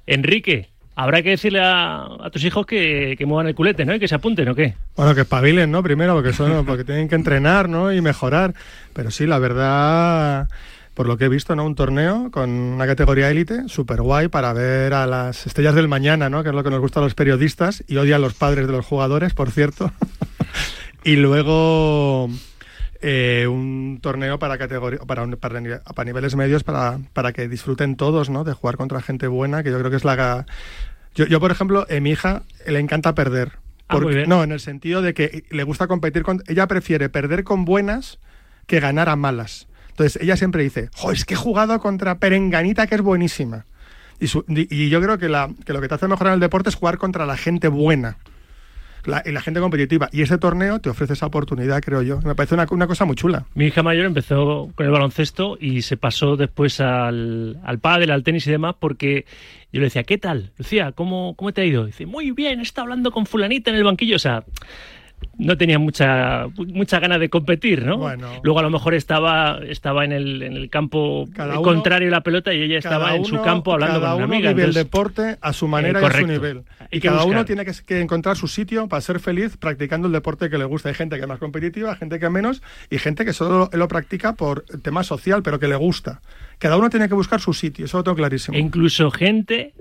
[0.06, 0.68] Enrique,
[0.98, 3.94] habrá que decirle a, a tus hijos que, muevan el culete, ¿no?
[3.94, 4.74] Y que se apunten, ¿o qué?
[4.96, 5.80] Bueno, que espabilen, ¿no?
[5.80, 7.92] Primero, porque son, porque tienen que entrenar, ¿no?
[7.92, 8.52] Y mejorar.
[8.94, 10.48] Pero sí, la verdad,
[10.94, 11.64] por lo que he visto, ¿no?
[11.64, 16.30] Un torneo con una categoría élite, súper guay para ver a las estrellas del mañana,
[16.30, 16.42] ¿no?
[16.42, 18.84] Que es lo que nos gusta a los periodistas y odian los padres de los
[18.84, 19.92] jugadores, por cierto.
[21.04, 22.28] y luego
[23.00, 28.30] eh, un torneo para categoría para, para, para niveles medios para, para que disfruten todos,
[28.30, 28.42] ¿no?
[28.42, 30.46] De jugar contra gente buena, que yo creo que es la
[31.18, 33.52] yo, yo por ejemplo, a mi hija le encanta perder.
[33.88, 37.44] Ah, Porque- no, en el sentido de que le gusta competir con ella prefiere perder
[37.44, 38.18] con buenas
[38.66, 39.66] que ganar a malas.
[39.90, 43.64] Entonces, ella siempre dice, "Jo, es que he jugado contra Perenganita que es buenísima."
[44.20, 46.34] Y, su- y- y yo creo que, la, que lo que te hace mejorar en
[46.34, 48.16] el deporte es jugar contra la gente buena.
[49.08, 50.08] La, y la gente competitiva.
[50.12, 52.20] Y este torneo te ofrece esa oportunidad, creo yo.
[52.20, 53.46] Me parece una, una cosa muy chula.
[53.54, 58.22] Mi hija mayor empezó con el baloncesto y se pasó después al, al pádel, al
[58.22, 59.24] tenis y demás, porque
[59.72, 60.52] yo le decía, ¿qué tal?
[60.58, 61.86] Lucía, ¿cómo, cómo te ha ido?
[61.86, 64.16] dice, muy bien, estado hablando con fulanita en el banquillo.
[64.16, 64.44] O sea,
[65.36, 67.96] no tenía mucha mucha ganas de competir, ¿no?
[67.98, 68.28] Bueno.
[68.42, 72.20] Luego a lo mejor estaba, estaba en, el, en el campo uno- contrario a la
[72.22, 74.52] pelota y ella estaba en su campo hablando con una uno amiga.
[74.52, 76.62] vive el deporte a su manera Eh, y a su nivel.
[76.80, 80.12] Hay Y cada uno tiene que, que encontrar su sitio para ser feliz practicando el
[80.12, 80.88] deporte que le gusta.
[80.88, 84.34] Hay gente que es más competitiva, gente que menos, y gente que solo lo practica
[84.34, 86.20] por tema social, pero que le gusta.
[86.58, 88.56] Cada uno tiene que buscar su sitio, eso lo tengo clarísimo.
[88.56, 89.72] E incluso gente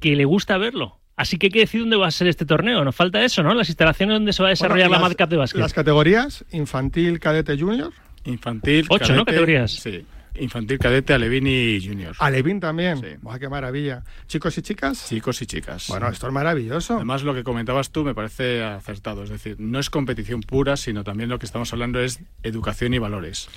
[0.00, 0.98] que le gusta verlo.
[1.16, 2.84] Así que hay que decir dónde va a ser este torneo.
[2.84, 3.54] Nos falta eso, ¿no?
[3.54, 5.60] Las instalaciones donde se va a desarrollar Bueno, la las- Mad Cup de básquet.
[5.60, 7.92] Las categorías, infantil, cadete, junior.
[8.24, 9.24] Infantil, Ocho, ¿no?
[9.24, 9.70] cadete, Categorías.
[9.72, 10.04] Sí.
[10.36, 12.16] Infantil, cadete, alevín y junior.
[12.18, 13.00] Alevín también.
[13.22, 14.02] Buah, qué maravilla.
[14.26, 15.08] ¿Chicos y chicas?
[15.08, 15.86] Chicos y chicas.
[15.86, 16.96] Bueno, esto es maravilloso.
[16.96, 19.22] Además, lo que comentabas tú me parece acertado.
[19.22, 22.98] Es decir, no es competición pura, sino también lo que estamos hablando es educación y
[22.98, 23.48] valores.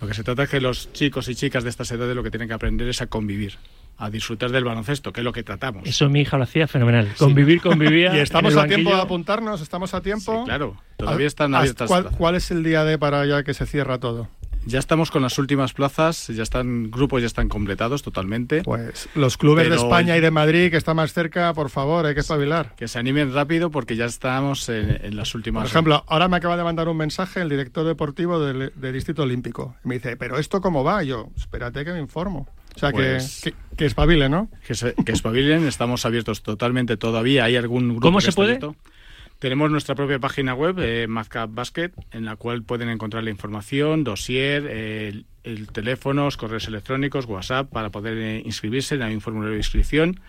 [0.00, 2.30] Lo que se trata es que los chicos y chicas de estas edades lo que
[2.30, 3.56] tienen que aprender es a convivir,
[3.98, 5.86] a disfrutar del baloncesto, que es lo que tratamos.
[5.86, 7.12] Eso mi hija lo hacía fenomenal.
[7.18, 8.14] Convivir, convivía.
[8.16, 10.40] Y estamos a tiempo de apuntarnos, estamos a tiempo.
[10.40, 10.76] Sí, claro.
[10.96, 13.98] Todavía están ¿Hasta abiertas ¿Cuál, cuál es el día de para ya que se cierra
[13.98, 14.28] todo?
[14.64, 18.62] Ya estamos con las últimas plazas, ya están grupos ya están completados totalmente.
[18.62, 22.14] Pues los clubes de España y de Madrid, que está más cerca, por favor, hay
[22.14, 22.74] que espabilar.
[22.76, 25.62] Que se animen rápido porque ya estamos en, en las últimas.
[25.64, 29.22] Por ejemplo, ahora me acaba de mandar un mensaje el director deportivo del, del Distrito
[29.22, 29.74] Olímpico.
[29.84, 31.02] Y me dice, ¿pero esto cómo va?
[31.02, 32.48] Y yo, espérate que me informo.
[32.74, 34.48] O sea, Pues- que, que, que espabile, ¿no?
[34.66, 37.44] que, se- que espabilen, estamos abiertos totalmente todavía.
[37.44, 38.50] Hay algún grupo ¿Cómo que se está puede?
[38.56, 38.76] abierto.
[39.38, 44.04] Tenemos nuestra propia página web, eh, Madcap Basket, en la cual pueden encontrar la información,
[44.04, 49.02] dossier, eh, el, el teléfonos, correos electrónicos, WhatsApp, para poder eh, inscribirse.
[49.02, 50.20] Hay un formulario de inscripción.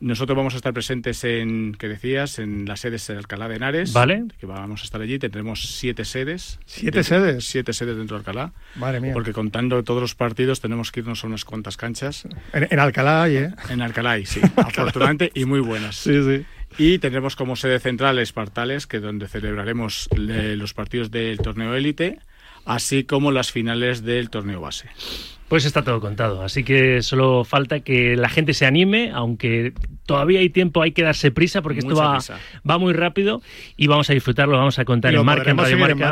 [0.00, 3.92] Nosotros vamos a estar presentes en, que decías, en las sedes de Alcalá de Henares.
[3.92, 4.24] Vale.
[4.38, 5.18] Que vamos a estar allí.
[5.18, 6.58] Tendremos siete sedes.
[6.66, 7.46] ¿Siete sedes?
[7.46, 8.52] Siete sedes dentro de Alcalá.
[8.76, 9.12] Madre mía.
[9.12, 12.26] Porque contando todos los partidos tenemos que irnos a unas cuantas canchas.
[12.52, 13.50] En, en Alcalá hay, ¿eh?
[13.70, 15.96] En Alcalá, hay, sí, afortunadamente, y muy buenas.
[15.96, 16.44] Sí, sí.
[16.76, 21.74] Y tendremos como sede central Espartales, que es donde celebraremos eh, los partidos del torneo
[21.74, 22.18] élite,
[22.64, 24.88] así como las finales del torneo base.
[25.54, 26.42] Pues está todo contado.
[26.42, 29.72] Así que solo falta que la gente se anime, aunque
[30.04, 32.40] todavía hay tiempo, hay que darse prisa porque esto va, prisa.
[32.68, 33.40] va muy rápido
[33.76, 36.10] y vamos a disfrutarlo, vamos a contar en Marca, en Radio Marca.